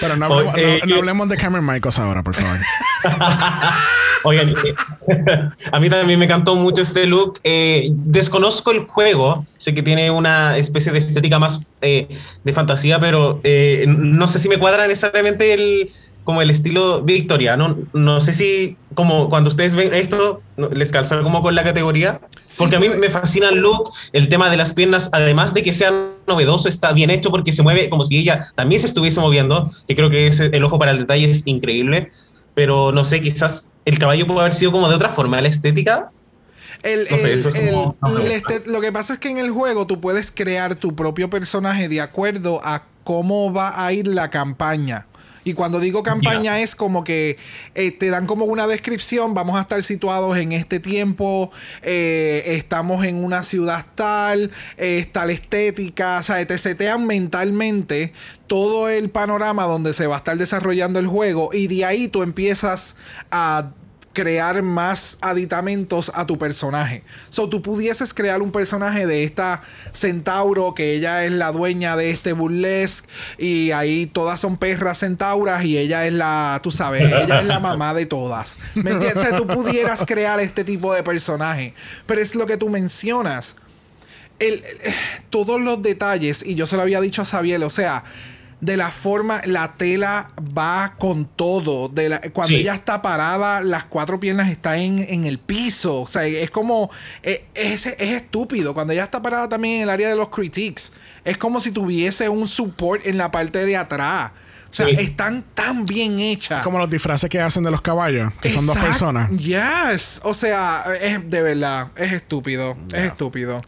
[0.00, 2.58] Pero no hablemos, eh, no- no hablemos de Cameron Michaels ahora, por favor.
[4.24, 4.74] Oigan, eh,
[5.72, 7.38] a mí también me encantó mucho este look.
[7.44, 12.08] Eh, desconozco el juego, sé que tiene una especie de estética más eh,
[12.42, 15.92] de fantasía, pero eh, no sé si me cuadra necesariamente el,
[16.24, 17.76] como el estilo victoriano.
[17.92, 20.40] No sé si como cuando ustedes ven esto
[20.72, 22.20] les calza como con la categoría,
[22.58, 25.62] porque a mí puede- me fascina el look, el tema de las piernas, además de
[25.62, 25.92] que sea
[26.26, 29.94] novedoso, está bien hecho porque se mueve como si ella también se estuviese moviendo, que
[29.96, 32.10] creo que ese- el ojo para el detalle es increíble.
[32.56, 36.12] pero no sé, quizás el caballo puede haber sido como de otra forma, la estética.
[36.84, 39.38] El- No sé, el- es el- no el este- lo que pasa es que en
[39.38, 44.06] el juego tú puedes crear tu propio personaje de acuerdo a cómo va a ir
[44.06, 45.08] la campaña.
[45.44, 47.36] Y cuando digo campaña es como que
[47.74, 51.50] eh, te dan como una descripción, vamos a estar situados en este tiempo,
[51.82, 58.12] eh, estamos en una ciudad tal, eh, la estética, o sea, te setean mentalmente
[58.46, 62.22] todo el panorama donde se va a estar desarrollando el juego y de ahí tú
[62.22, 62.96] empiezas
[63.30, 63.70] a
[64.14, 67.02] crear más aditamentos a tu personaje.
[67.28, 69.62] So, tú pudieses crear un personaje de esta
[69.92, 75.64] centauro, que ella es la dueña de este burlesque, y ahí todas son perras centauras,
[75.64, 78.58] y ella es la, tú sabes, ella es la mamá de todas.
[78.74, 79.36] ¿Me entiendes?
[79.36, 81.74] Tú pudieras crear este tipo de personaje,
[82.06, 83.56] pero es lo que tú mencionas.
[84.38, 84.94] El- el-
[85.30, 88.04] todos los detalles, y yo se lo había dicho a Sabiel, o sea,
[88.64, 91.88] de la forma, la tela va con todo.
[91.88, 92.56] De la- cuando Sí.
[92.62, 96.00] ella está parada, las cuatro piernas están en, en el piso.
[96.02, 96.90] O sea, es como.
[97.22, 98.74] eh, Es, es estúpido.
[98.74, 100.92] Cuando ella está parada también en el área de los critiques,
[101.24, 104.30] es como si tuviese un support en la parte de atrás.
[104.70, 104.92] O sea, Sí.
[104.98, 106.62] están tan bien hechas.
[106.64, 109.30] Como los disfraces que hacen de los caballos, que son dos personas.
[109.30, 110.20] Yes.
[110.24, 111.92] O sea, es de verdad.
[111.96, 112.76] Es estúpido.
[112.92, 113.60] Es estúpido.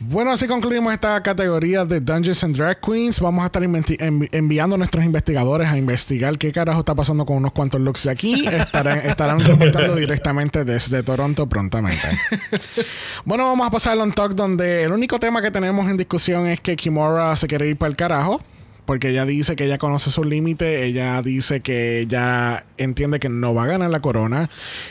[0.00, 3.20] Bueno, así concluimos esta categoría de Dungeons and Drag Queens.
[3.20, 7.36] Vamos a estar envi- enviando a nuestros investigadores a investigar qué carajo está pasando con
[7.38, 8.46] unos cuantos looks de aquí.
[8.52, 12.06] Estarán, estarán reportando directamente desde Toronto prontamente.
[13.24, 16.46] bueno, vamos a pasar al on talk donde el único tema que tenemos en discusión
[16.48, 18.40] es que Kimura se quiere ir para el carajo.
[18.86, 23.54] Porque ella dice que ella conoce sus límites, ella dice que ella entiende que no
[23.54, 24.50] va a ganar la corona.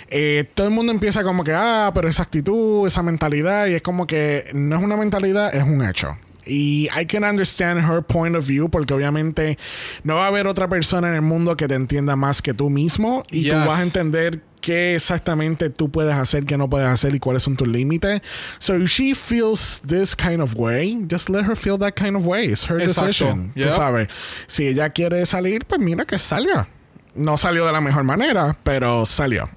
[0.09, 3.81] Eh, todo el mundo empieza como que, ah, pero esa actitud, esa mentalidad, y es
[3.81, 6.17] como que no es una mentalidad, es un hecho.
[6.45, 9.57] Y I can understand her point of view porque obviamente
[10.03, 12.69] no va a haber otra persona en el mundo que te entienda más que tú
[12.69, 13.65] mismo y tú Yes.
[13.67, 17.55] vas a entender qué exactamente tú puedes hacer, qué no puedes hacer y cuáles son
[17.57, 18.21] tus límites.
[18.59, 22.25] So if she feels this kind of way, just let her feel that kind of
[22.25, 22.45] way.
[22.45, 23.07] It's her Exacto.
[23.07, 23.51] decision.
[23.55, 23.67] Yep.
[23.67, 24.07] Tú sabes.
[24.47, 26.67] Si ella quiere salir, pues mira que salga.
[27.15, 29.47] No salió de la mejor manera, pero salió.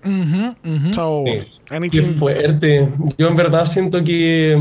[0.93, 1.53] So, Sí.
[1.69, 2.15] Qué anything.
[2.19, 2.89] fuerte.
[3.19, 4.57] Yo en verdad siento que.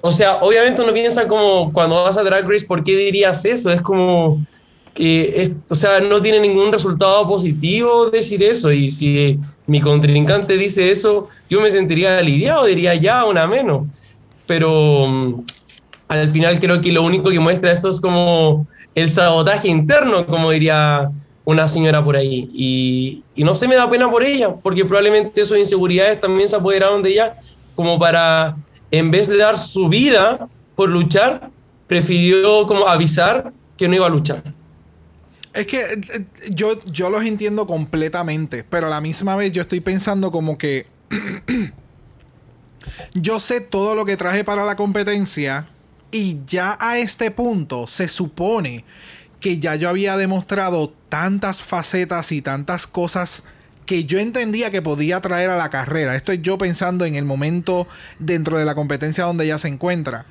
[0.00, 3.70] O sea, obviamente uno piensa como cuando vas a Drag Race, ¿por qué dirías eso?
[3.70, 4.38] Es como
[4.94, 8.72] que, es, o sea, no tiene ningún resultado positivo decir eso.
[8.72, 13.86] Y si mi contrincante dice eso, yo me sentiría aliviado, diría ya, una menos.
[14.46, 15.44] Pero mm,
[16.08, 20.50] al final creo que lo único que muestra esto es como el sabotaje interno, como
[20.50, 21.10] diría
[21.44, 22.48] una señora por ahí.
[22.52, 26.56] Y, y no se me da pena por ella, porque probablemente sus inseguridades también se
[26.56, 27.36] apoderaron de ella,
[27.74, 28.56] como para,
[28.90, 31.50] en vez de dar su vida por luchar,
[31.86, 34.42] prefirió como avisar que no iba a luchar.
[35.52, 39.62] Es que eh, eh, yo, yo los entiendo completamente, pero a la misma vez yo
[39.62, 40.86] estoy pensando como que
[43.14, 45.68] yo sé todo lo que traje para la competencia
[46.10, 48.84] y ya a este punto se supone
[49.40, 53.44] que ya yo había demostrado tantas facetas y tantas cosas
[53.88, 56.14] que yo entendía que podía traer a la carrera.
[56.14, 60.26] Esto es yo pensando en el momento dentro de la competencia donde ella se encuentra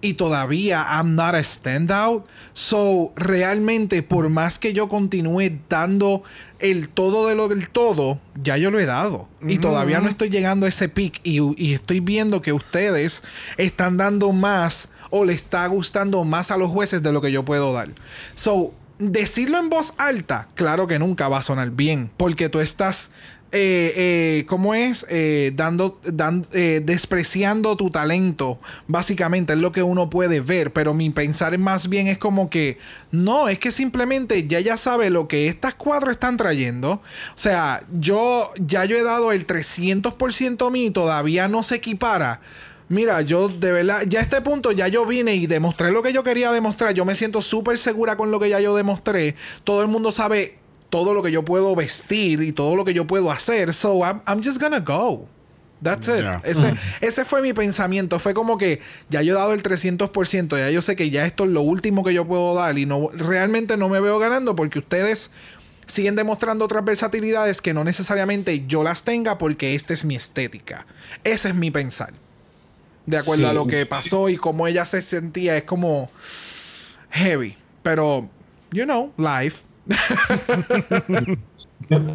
[0.00, 2.26] y todavía I'm not a standout.
[2.52, 6.24] So, realmente, por más que yo continúe dando
[6.58, 9.28] el todo de lo del todo, ya yo lo he dado.
[9.46, 11.20] Y todavía no estoy llegando a ese pic.
[11.22, 13.22] Y, y estoy viendo que ustedes
[13.56, 17.44] están dando más o le está gustando más a los jueces de lo que yo
[17.44, 17.90] puedo dar.
[18.34, 22.10] So, decirlo en voz alta, claro que nunca va a sonar bien.
[22.16, 23.10] Porque tú estás
[23.52, 25.04] eh, eh, ¿cómo es?
[25.08, 28.60] Eh, dando, dan- eh, despreciando tu talento.
[28.86, 30.72] Básicamente es lo que uno puede ver.
[30.72, 32.78] Pero mi pensar más bien es como que
[33.10, 36.92] no, es que simplemente ya ya sabe lo que estas cuatro están trayendo.
[36.92, 37.02] O
[37.34, 42.40] sea, yo ya yo he dado el 300% a mí y todavía no se equipara.
[42.90, 46.12] Mira, yo de verdad, ya a este punto ya yo vine y demostré lo que
[46.12, 46.92] yo quería demostrar.
[46.92, 49.36] Yo me siento súper segura con lo que ya yo demostré.
[49.62, 53.06] Todo el mundo sabe todo lo que yo puedo vestir y todo lo que yo
[53.06, 53.74] puedo hacer.
[53.74, 55.28] So I'm, I'm just gonna go.
[55.80, 56.22] That's it.
[56.22, 56.42] Yeah.
[56.42, 58.18] Ese, ese fue mi pensamiento.
[58.18, 60.58] Fue como que ya yo he dado el 300%.
[60.58, 62.76] Ya yo sé que ya esto es lo último que yo puedo dar.
[62.76, 65.30] Y no realmente no me veo ganando porque ustedes
[65.86, 70.86] siguen demostrando otras versatilidades que no necesariamente yo las tenga porque esta es mi estética.
[71.22, 72.14] Ese es mi pensar.
[73.06, 73.50] De acuerdo Sí.
[73.50, 75.56] a lo que pasó y cómo ella se sentía.
[75.56, 76.10] Es como
[77.10, 77.56] heavy.
[77.82, 78.28] Pero,
[78.72, 79.58] you know, life.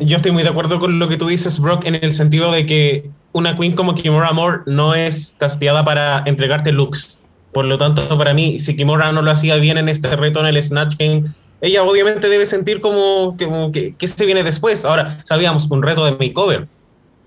[0.02, 2.66] Yo- estoy muy de acuerdo con lo que tú dices, Brock, en el sentido de
[2.66, 7.22] que una queen como Kimura Moore no es casteada para entregarte looks.
[7.52, 10.46] Por lo tanto, para mí, si Kimura no lo hacía bien en este reto en
[10.46, 11.24] el Snatch Game,
[11.62, 14.86] ella obviamente debe sentir como, como que, que se viene después.
[14.86, 16.68] Ahora, sabíamos un reto de makeover.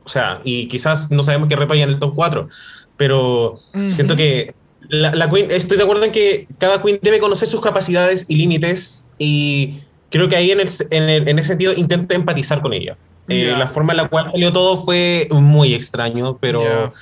[0.05, 2.49] O sea, y quizás no sabemos qué reto hay en el top 4.
[2.99, 4.55] Pero siento que
[4.91, 8.37] la, la Queen, estoy de acuerdo en que cada Queen debe conocer sus capacidades y
[8.37, 9.07] límites.
[9.19, 9.79] Y
[10.11, 12.97] creo que ahí en, el, en, el- en ese sentido intento empatizar con ella.
[13.29, 13.59] Eh, Ya.
[13.59, 16.93] La forma en la cual salió todo fue muy extraño, pero Ya.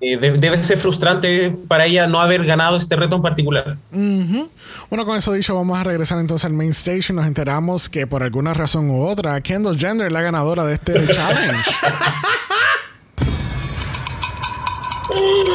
[0.00, 3.76] eh, de- debe ser frustrante para ella no haber ganado este reto en particular.
[3.92, 4.48] Ujú.
[4.88, 8.06] Bueno, con eso dicho, vamos a regresar entonces al main stage y nos enteramos que
[8.06, 11.70] por alguna razón u otra, Kendall Jenner es la ganadora de este challenge.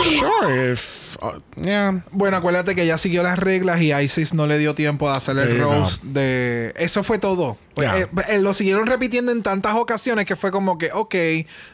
[0.02, 1.18] Sure, if.
[1.22, 2.04] uh, yeah.
[2.12, 5.38] Bueno, acuérdate que ella siguió las reglas y Isis no le dio tiempo de hacer
[5.38, 5.66] el no.
[5.66, 6.74] roast de...
[6.78, 7.58] Eso fue todo.
[7.74, 11.16] Pues, eh, eh, lo siguieron repitiendo en tantas ocasiones que fue como que, ok,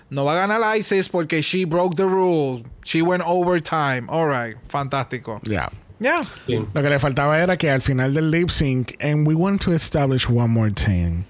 [0.10, 2.64] no va a ganar Isis porque she broke the rule.
[2.84, 4.08] She went overtime.
[4.10, 4.58] All right.
[4.68, 5.42] Fantástico.
[5.44, 5.70] Yeah.
[6.46, 6.66] Sí.
[6.74, 9.72] Lo que le faltaba era que al final del lip sync, and we want to
[9.72, 11.26] establish one more thing.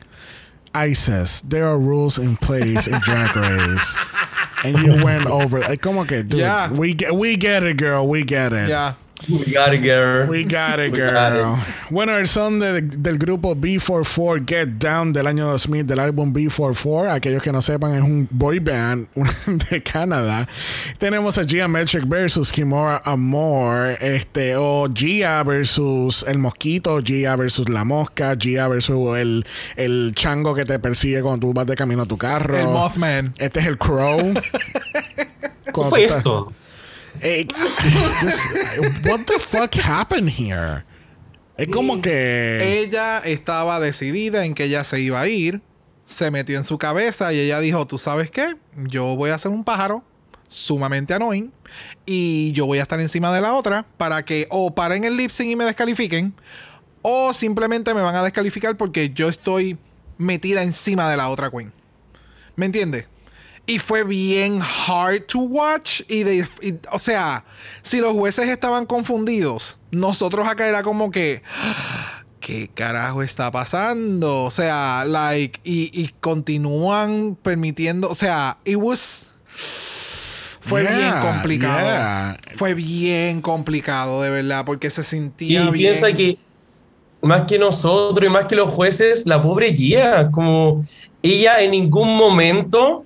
[0.73, 3.97] ISIS, there are rules in place in Drag Race.
[4.65, 5.59] and you went over.
[5.59, 6.71] Like, como que, dude, Yeah.
[6.71, 8.69] we, get, we get it, girl, we get it.
[8.69, 8.93] Ya.
[9.27, 10.27] We got it, girl.
[10.29, 11.11] We got it, girl.
[11.11, 11.65] got it.
[11.89, 17.11] Bueno, el son de- del grupo B44 Get Down del año 2000 del álbum B44.
[17.11, 19.07] Aquellos que no sepan, es un boy band
[19.69, 20.47] de Canadá.
[20.99, 23.97] Tenemos a Geometric versus Kimura Amor.
[23.99, 27.01] Este, o Gia versus el mosquito.
[27.03, 28.35] Gia versus la mosca.
[28.39, 29.45] Gia versus el,
[29.75, 32.55] el chango que te persigue cuando tú vas de camino a tu carro.
[32.57, 33.33] El Mothman.
[33.37, 34.33] Este es el Crow.
[34.33, 36.53] ¿Qué Cuando fue estás- esto?
[37.21, 37.45] Eh,
[38.21, 40.83] this- what the fuck happened here?
[41.57, 42.81] Es como que.
[42.83, 45.61] Ella estaba decidida en que ella se iba a ir.
[46.05, 48.55] Se metió en su cabeza y ella dijo, ¿tú sabes qué?
[48.77, 50.03] Yo voy a ser un pájaro
[50.47, 51.51] sumamente annoying
[52.05, 55.31] y yo voy a estar encima de la otra para que o paren el lip
[55.31, 56.35] sync y me descalifiquen
[57.01, 59.79] o simplemente me van a descalificar porque yo estoy
[60.19, 61.73] metida encima de la otra queen.
[62.55, 63.07] ¿Me entiendes?
[63.67, 66.01] Y fue bien hard to watch.
[66.07, 67.45] Y de, y- o sea,
[67.81, 71.41] si los jueces estaban confundidos, nosotros acá era como que.
[72.39, 74.43] ¿Qué carajo está pasando?
[74.43, 78.07] O sea, like, y, y continúan permitiendo.
[78.07, 79.31] O sea, it was.
[80.61, 81.79] Fue Yeah, bien complicado.
[81.87, 82.37] yeah.
[82.55, 85.93] Fue bien complicado, de verdad, porque se Y sentía bien.
[85.93, 86.37] piensa que
[87.21, 90.85] más que nosotros y más que los jueces, la pobre guía, como
[91.23, 93.04] ella en ningún momento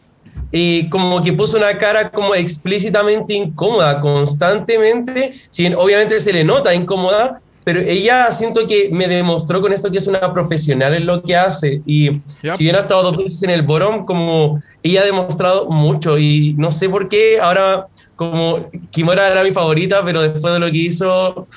[0.52, 6.43] eh, como que puso una cara como explícitamente incómoda, constantemente, si bien obviamente se le
[6.43, 11.06] nota incómoda, pero ella siento que me demostró con esto que es una profesional en
[11.06, 12.10] lo que hace y
[12.41, 12.54] Yep.
[12.56, 16.56] si bien ha estado dos veces en el bottom, como ella ha demostrado mucho y
[16.58, 20.78] no sé por qué ahora como Kimura era mi favorita, pero después de lo que
[20.78, 21.47] hizo,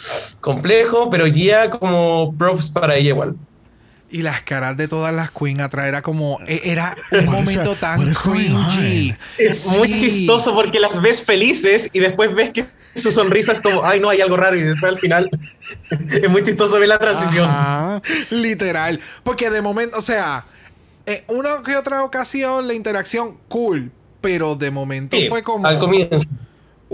[0.40, 3.34] complejo, pero guía como props para ella igual.
[4.12, 6.38] Y las caras de todas las queens atrás era como.
[6.46, 9.14] e- Era un momento tan cringy.
[9.38, 10.00] Es muy Sí.
[10.00, 14.10] chistoso porque las ves felices y después ves que su sonrisa es como, ay, no,
[14.10, 14.54] hay algo raro.
[14.56, 15.30] Y después al final
[16.10, 17.48] es muy chistoso ver la transición.
[17.48, 18.02] Ajá.
[18.30, 19.00] Literal.
[19.24, 20.44] Porque de momento, o sea,
[21.06, 23.90] en una que otra ocasión la interacción cool.
[24.20, 25.66] Pero de momento Sí, fue como.
[25.66, 26.20] Al comienzo.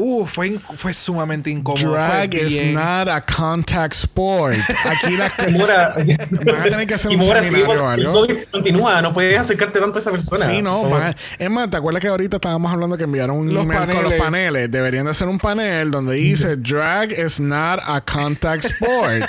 [0.01, 1.91] Uh, fue, fue sumamente incómodo.
[1.93, 4.55] Drag fue is bien- not a contact sport.
[4.85, 5.93] Aquí las Kimura,
[6.47, 8.21] van a tener que hacer un Kimura, seminario o.
[8.21, 10.47] COVID continúa, no puedes acercarte tanto a esa persona.
[10.47, 13.65] Sí, no, van es más, ¿te acuerdas que ahorita estábamos hablando que enviaron un Los
[13.65, 14.21] email con los paneles.
[14.23, 14.71] paneles?
[14.71, 19.29] Deberían de hacer un panel donde dice Drag is not a contact sport.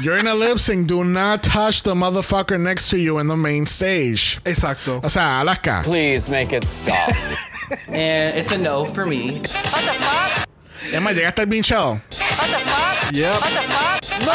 [0.00, 3.36] You're in a lip sync, do not touch the motherfucker next to you in the
[3.36, 4.40] main stage.
[4.44, 5.00] Exacto.
[5.04, 5.82] O sea, Alaska.
[5.84, 7.10] Please make it stop.
[7.88, 9.42] And it's a no for me.
[10.92, 12.00] Es más, llegaste al Show.
[13.12, 13.28] Yep.
[14.24, 14.32] No,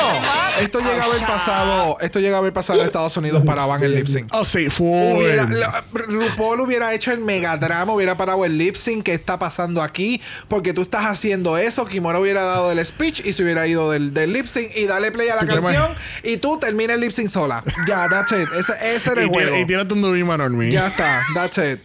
[0.62, 1.98] esto llega a haber pasado.
[2.02, 4.28] Esto llega a haber pasado en Estados Unidos para van el lip sync.
[4.34, 4.68] Oh, sí.
[4.80, 9.04] Hubiera, lo- RuPaul hubiera hecho el megadrama, hubiera parado el lip sync.
[9.06, 10.22] ¿Qué está pasando aquí?
[10.48, 11.86] Porque tú estás haciendo eso.
[11.86, 15.12] Kimura hubiera dado el speech y se hubiera ido del, del lip sync y dale
[15.12, 15.94] play a la ¿Tú te canción.
[16.24, 17.64] Y tú termina el lip sync sola.
[17.88, 18.48] Ya, that's it.
[18.58, 19.58] Ese, ese era el y, tira- juego.
[19.58, 20.72] y tírate un.
[20.72, 21.80] Ya está, that's it.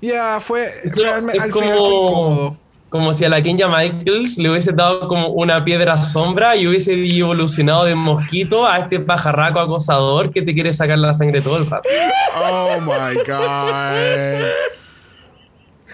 [0.00, 0.66] Ya fue.
[0.84, 2.56] No, realmente, final fue incómodo.
[2.88, 6.94] como si a la Kenya Michaels le hubiese dado como una piedra sombra y hubiese
[6.94, 11.66] evolucionado de mosquito a este pajarraco acosador que te quiere sacar la sangre todo el
[11.70, 11.88] rato.
[12.36, 14.46] Oh my God.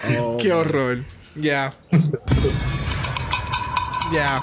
[0.19, 1.03] Oh, Qué horror.
[1.35, 1.73] Ya.
[4.13, 4.41] Ya.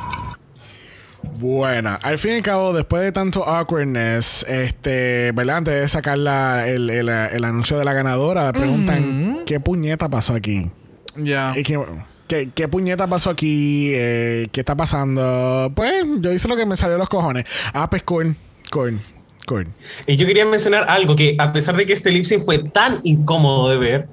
[1.22, 1.94] Buena.
[2.02, 5.56] Al fin y al cabo, después de tanto awkwardness, este, ¿verdad?
[5.58, 10.34] Antes de sacar la- el, el- el anuncio de la ganadora, preguntan ¿qué puñeta pasó
[10.34, 10.70] aquí?
[11.16, 11.52] Ya.
[11.56, 11.80] Y que-
[12.26, 13.90] ¿Qué, qué puñeta pasó aquí?
[13.92, 15.70] Eh, ¿Qué está pasando?
[15.74, 17.44] Pues yo hice lo que me salió de los cojones.
[17.74, 18.34] Ah, pues cool.
[18.70, 18.98] Cool.
[19.46, 19.66] Cool.
[20.06, 23.00] Y yo quería mencionar algo que a pesar de que este lip sync fue tan
[23.02, 24.08] incómodo de ver,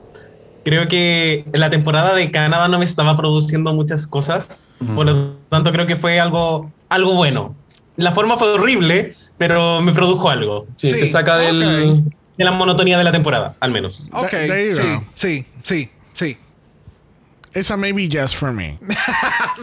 [0.65, 5.71] creo que la temporada de Canadá no me estaba produciendo muchas cosas, por lo tanto
[5.71, 7.55] creo que fue algo, algo bueno.
[7.95, 10.67] La forma fue horrible, pero me produjo algo.
[10.75, 12.03] Sí, Sí, te saca del.
[12.41, 14.09] De la monotonía de la temporada, al menos.
[14.13, 16.37] Ok, sí, sí, sí, sí.
[17.53, 18.79] It's a maybe just for me.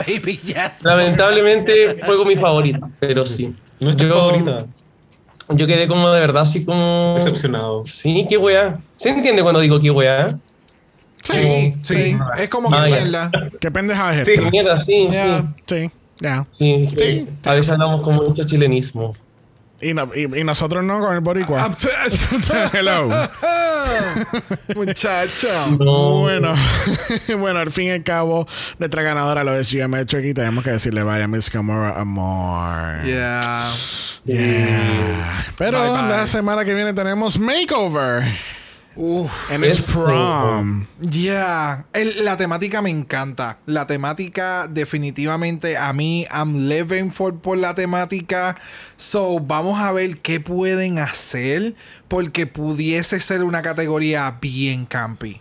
[0.06, 0.84] Baby, yes.
[0.84, 3.52] Lamentablemente fue con mi favorita, pero sí.
[3.80, 4.66] No es tu Yo- favorita.
[5.50, 7.14] Yo quedé como de verdad así como.
[7.16, 7.82] Decepcionado.
[7.86, 8.78] Sí, qué weá.
[8.94, 10.38] ¿Se entiende cuando digo qué weá?
[11.24, 12.16] Sí, sí.
[12.38, 12.96] Es como que Ah, ya.
[13.00, 13.30] mierda.
[13.60, 14.34] ¿Qué pendeja es Sí.
[14.52, 15.54] Mierda, sí, Yeah.
[15.66, 16.46] Sí, ya.
[16.48, 16.86] sí.
[16.90, 17.28] Sí, Sí.
[17.44, 19.16] A veces hablamos con mucho chilenismo.
[19.80, 21.76] Y, no- y- y nosotros no con el Ah, boricua.
[22.72, 23.08] Hello.
[24.74, 25.48] Muchacho.
[25.78, 26.18] No.
[26.20, 26.54] Bueno,
[27.38, 28.46] bueno, al fin y al cabo,
[28.78, 33.02] nuestra ganadora lo es Geometric y tenemos que decirle vaya Miss Gamora amor.
[33.04, 33.64] Yeah.
[34.24, 35.46] Yeah.
[35.56, 36.08] Pero Bye, bye.
[36.10, 38.24] la semana que viene tenemos Makeover.
[39.00, 39.30] Uf.
[39.48, 39.92] And it's Eso.
[39.92, 40.86] prom.
[41.00, 41.84] Yeah.
[41.92, 43.58] El- la temática me encanta.
[43.66, 48.56] La temática definitivamente a mí I'm living for por la temática.
[48.96, 51.76] So, vamos a ver qué pueden hacer
[52.08, 55.40] porque pudiese ser una categoría bien campy.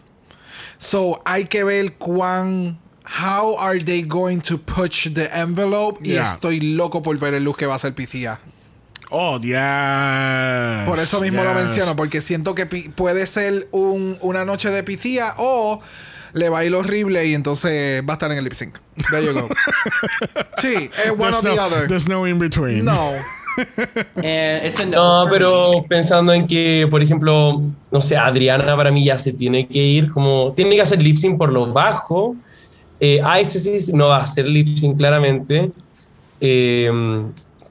[0.78, 2.78] So, hay que ver cuán
[3.24, 6.32] how are they going to push the envelope y Yeah.
[6.34, 8.40] estoy loco por ver el look que va a hacer Picia.
[9.10, 10.86] Oh, yes.
[10.88, 15.34] Por eso mismo lo menciono, porque siento que puede ser un- una noche de piscina
[15.38, 15.80] o
[16.34, 18.78] le va a ir horrible y entonces va a estar en el lip sync.
[19.10, 19.48] There you go.
[20.58, 21.88] sí, es one There's or the no, other.
[21.88, 22.84] there's no in between.
[22.86, 23.12] No.
[24.18, 25.24] And it's a no.
[25.26, 29.68] No, pero pensando en que, por ejemplo, no sé, Adriana para mí ya se tiene
[29.68, 32.36] que ir, como tiene que hacer lip sync por lo bajo.
[33.00, 35.72] Eh, Isis no va a hacer lip sync claramente.
[36.42, 36.92] Eh,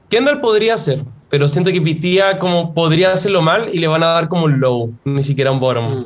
[0.09, 4.07] Kendall podría hacer, pero siento que Pitia como podría hacerlo mal y le van a
[4.07, 6.05] dar como un low, ni siquiera un bottom.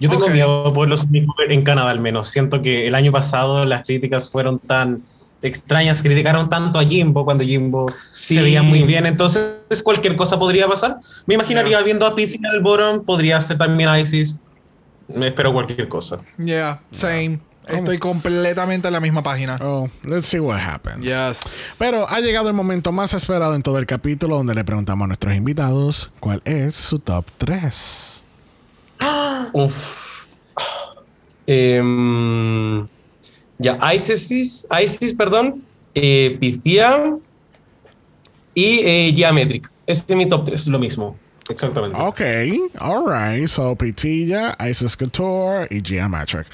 [0.00, 0.32] Yo tengo Ok.
[0.32, 2.28] miedo por los Makeover en Canadá al menos.
[2.28, 5.02] Siento que el año pasado las críticas fueron tan
[5.40, 8.34] extrañas, criticaron tanto a Jimbo cuando Jimbo Sí.
[8.34, 9.06] se veía muy bien.
[9.06, 10.98] Entonces cualquier cosa podría pasar.
[11.26, 11.82] Me imaginaría Yeah.
[11.82, 14.38] viendo a en el bottom, podría ser también Isis.
[15.08, 16.18] Me espero cualquier cosa.
[16.36, 17.40] Yeah, same.
[17.68, 19.58] Estoy completamente en la misma página.
[19.60, 21.04] Oh, let's see what happens.
[21.04, 21.76] Yes.
[21.78, 25.08] Pero ha llegado el momento más esperado en todo el capítulo donde le preguntamos a
[25.08, 28.24] nuestros invitados cuál es su top 3.
[29.52, 30.26] Uf.
[31.46, 32.86] Em,
[33.58, 35.62] ya, Isis, Isis, perdón,
[35.94, 37.16] eh, Pythia
[38.54, 39.70] y eh, Geometric.
[39.86, 40.68] Ese es mi top 3.
[40.68, 41.16] Lo mismo.
[41.48, 41.96] Exactamente.
[41.98, 42.20] Ok,
[42.78, 43.48] alright.
[43.48, 46.46] So, Pitilla, Isis Couture y Geometric.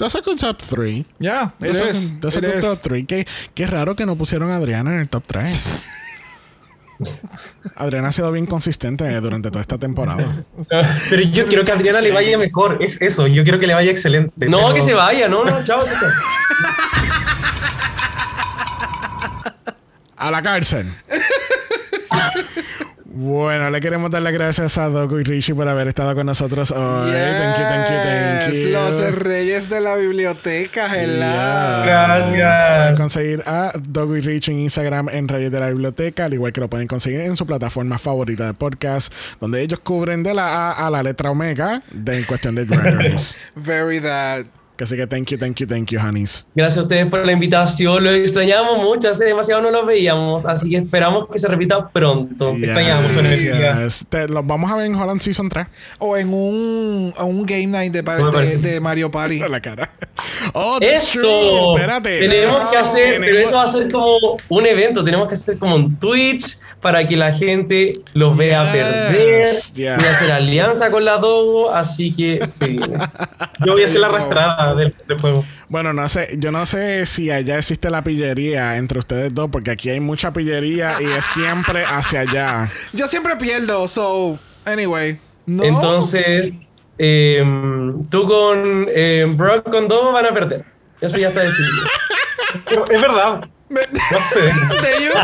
[0.00, 1.04] That's a good top 3.
[1.18, 2.20] Yeah, it That's a, is.
[2.20, 2.60] that's a It good is.
[2.62, 3.06] top 3.
[3.06, 5.58] Qué, qué raro que no pusieron a Adriana en el top 3.
[7.76, 10.44] Adriana ha sido bien consistente durante toda esta temporada.
[11.10, 12.78] Pero yo quiero que a Adriana le vaya mejor.
[12.82, 13.26] Es eso.
[13.26, 14.32] Yo quiero que le vaya excelente.
[14.48, 15.84] No, pero- que se vaya, no, no, chao.
[15.84, 16.08] chao.
[20.16, 20.92] A la cárcel.
[23.12, 26.70] Bueno, le queremos dar las gracias a Doku y Richie por haber estado con nosotros
[26.70, 27.10] hoy.
[27.10, 28.68] Thank you, thank you, thank Yes, you.
[28.70, 31.26] Los reyes de la biblioteca, hello.
[31.84, 32.76] Gracias.
[32.78, 36.52] Pueden conseguir a Dogo y Rich en Instagram en Reyes de la Biblioteca, al igual
[36.52, 40.70] que lo pueden conseguir en su plataforma favorita de podcast, donde ellos cubren de la
[40.70, 43.16] A a la letra Omega de en cuestión de Drag.
[43.56, 44.46] Very that.
[44.84, 46.46] Así que thank you, thank you, thank you, honeys.
[46.54, 48.02] Gracias a ustedes por la invitación.
[48.02, 49.10] Lo extrañamos mucho.
[49.10, 50.44] Hace demasiado no los veíamos.
[50.46, 52.54] Así que esperamos que se repita pronto.
[52.54, 53.84] Yes, extrañamos su energía.
[53.84, 54.04] yes.
[54.08, 55.66] Te- los vamos a ver en Holland Season 3.
[55.98, 59.38] O en un, un game night de, Mario Party.
[59.50, 59.90] La cara.
[60.54, 61.22] Oh, that's true.
[61.22, 61.76] Eso.
[61.76, 62.18] Espérate.
[62.20, 65.04] Tenemos que hacer, pero eso va a ser como un evento.
[65.04, 69.96] Tenemos que hacer como un Twitch para que la gente los vea Yes, perder.
[69.98, 72.78] Voy a hacer alianza con la Dogo, así que sí.
[73.66, 75.44] Yo voy a hacer la arrastrada del, del juego.
[75.68, 79.70] Bueno, no sé, yo no sé si allá existe la pillería entre ustedes dos, porque
[79.70, 82.68] aquí hay mucha pillería y es siempre hacia allá.
[82.92, 85.18] Yo siempre pierdo, so, anyway.
[85.46, 85.64] No.
[85.64, 86.52] Entonces,
[86.98, 87.42] eh,
[88.08, 90.64] tú con eh, Brock con Dogo van a perder.
[91.00, 91.84] Eso ya está decidido.
[92.68, 93.48] Pero es verdad.
[93.70, 94.50] No sé.
[94.82, 95.20] There you go.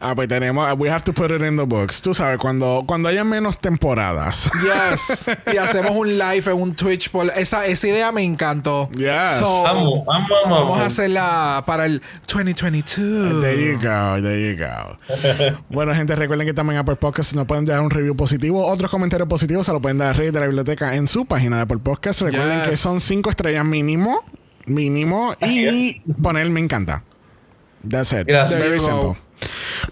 [0.00, 2.00] Ah, pues tenemos, we have to put it in the books.
[2.00, 4.50] Tú sabes, cuando, cuando haya menos temporadas.
[4.62, 5.26] Yes.
[5.52, 7.10] Y hacemos un live en un Twitch.
[7.10, 8.88] Por, esa, esa idea me encantó.
[8.92, 9.34] Yes.
[9.38, 10.58] So, Vamos, vamos, vamos.
[10.60, 12.00] Vamos a hacerla para el
[12.32, 13.42] 2022.
[13.42, 14.96] There you go, there you go.
[15.68, 18.66] bueno, gente, recuerden que también Apple Podcast nos pueden dar un review positivo.
[18.66, 21.56] Otros comentarios positivos se lo pueden dar a Reyes de la Biblioteca en su página
[21.56, 22.22] de Apple Podcast.
[22.22, 22.68] Recuerden Yes.
[22.70, 24.24] que son cinco estrellas mínimo.
[24.66, 25.34] Mínimo.
[25.42, 27.02] Y poner me encanta.
[27.88, 28.26] That's it.
[28.26, 28.58] Gracias.
[28.60, 29.16] Very simple.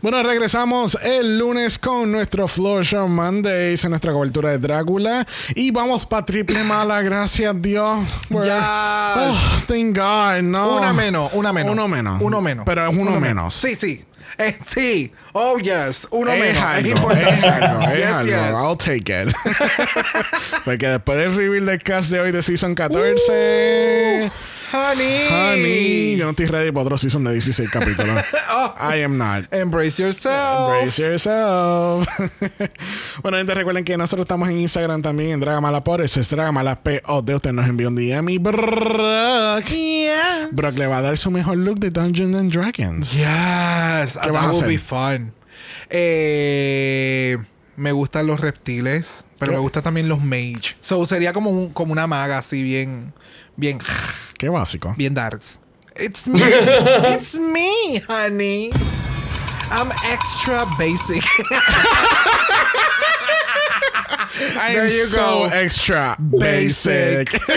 [0.02, 5.27] Bueno, regresamos el lunes con nuestro Floor Show Mondays en nuestra cobertura de Drácula.
[5.55, 8.06] Y vamos para triple mala, gracias Dios.
[8.44, 9.15] Ya.
[9.16, 10.77] Oh, thank God, no.
[10.77, 11.73] Una menos, una menos.
[11.73, 12.20] Uno menos.
[12.23, 12.65] Uno menos.
[12.66, 13.55] Pero es uno, menos.
[13.55, 14.05] Sí, sí.
[14.36, 15.10] Eh, sí.
[15.32, 16.06] Oh, yes.
[16.10, 16.62] Uno es menos.
[16.62, 17.31] algo, es importante.
[17.48, 18.31] es algo, es Yes, algo.
[18.31, 18.51] yes.
[18.52, 19.35] I'll take it.
[20.65, 24.31] Porque después del reveal del cast de hoy de Season 14...
[24.73, 25.28] Honey.
[25.31, 28.20] Honey, yo no estoy ready para otro season de 16 capítulos.
[28.51, 28.74] Oh.
[28.81, 29.45] I am not.
[29.53, 30.70] Embrace yourself.
[30.70, 32.09] Brace yourself.
[33.23, 36.82] bueno, gente, recuerden que nosotros estamos en Instagram también, en Dragamala por eso es Dragamala
[36.82, 37.35] POD.
[37.36, 39.65] Usted nos envió un DM y Brock.
[39.66, 40.49] Yes.
[40.53, 43.12] Brock le va a dar su mejor look de Dungeons and Dragons.
[43.12, 44.19] Yes.
[44.20, 45.32] ¿Qué That will be fun.
[45.90, 47.36] Eh,
[47.77, 49.57] me gustan los reptiles, pero ¿Qué?
[49.57, 50.74] me gustan también los mage.
[50.81, 53.12] So sería como, un- como una maga así bien,
[53.59, 53.79] bien,
[54.39, 54.95] Qué básico.
[54.97, 55.59] bien darks.
[55.97, 56.41] It's me.
[56.43, 58.71] It's me, honey.
[59.71, 61.23] I'm extra basic.
[64.57, 65.55] I There am you so go.
[65.55, 67.33] extra basic.
[67.33, 67.41] Basic.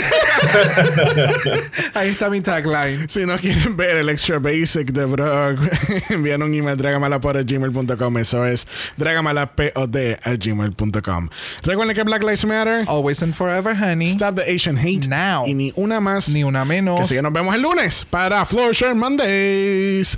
[1.93, 3.07] Ahí está mi tagline.
[3.09, 5.59] si no quieren ver el extra basic de Brock,
[6.09, 8.17] envían un email dragamalapod.gmail.com.
[8.17, 8.67] Eso es
[8.97, 11.29] dragamalapod.gmail.com.
[11.63, 12.85] Recuerden que Black Lives Matter.
[12.87, 14.11] Always and forever, honey.
[14.11, 15.07] Stop the Asian hate.
[15.07, 15.45] Now.
[15.47, 16.29] Y ni una más.
[16.29, 17.01] Ni una menos.
[17.01, 20.17] Así que nos vemos el lunes para Floor Share Mondays.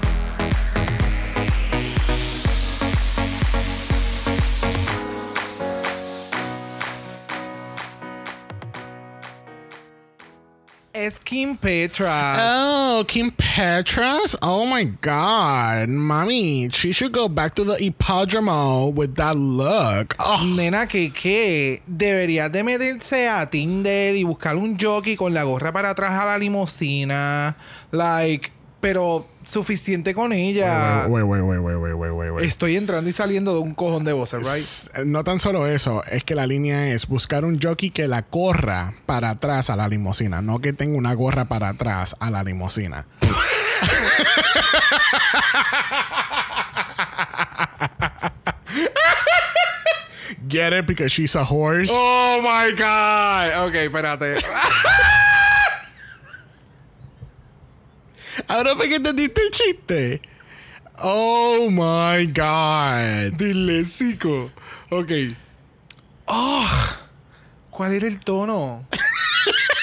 [11.01, 12.37] Es Kim Petra.
[12.37, 14.37] Oh, Kim Petras?
[14.39, 15.89] Oh my god.
[15.89, 20.15] Mommy, she should go back to the hippodrome with that look.
[20.19, 21.81] Oh, Nena, que qué?
[21.87, 26.25] Deberías de meterse a Tinder y buscar un jockey con la gorra para atrás a
[26.27, 27.57] la limusina.
[27.89, 28.51] Like,
[28.81, 31.05] pero suficiente con ella.
[31.07, 32.45] wait, wait, wait.
[32.45, 35.05] Estoy entrando y saliendo de un cojón de voces, right?
[35.05, 38.95] No tan solo eso, es que la línea es buscar un jockey que la corra
[39.05, 43.05] para atrás a la limusina, no que tenga una gorra para atrás a la limusina.
[50.47, 51.89] Get it because she's a horse.
[51.89, 53.67] Oh my God.
[53.67, 54.41] Ok, espérate.
[58.47, 60.21] Ahora fue que entendiste el chiste.
[60.97, 63.33] Oh my god.
[63.37, 64.51] Dilésico.
[64.89, 65.11] Ok.
[66.25, 66.67] Oh,
[67.69, 68.85] ¿Cuál era el tono?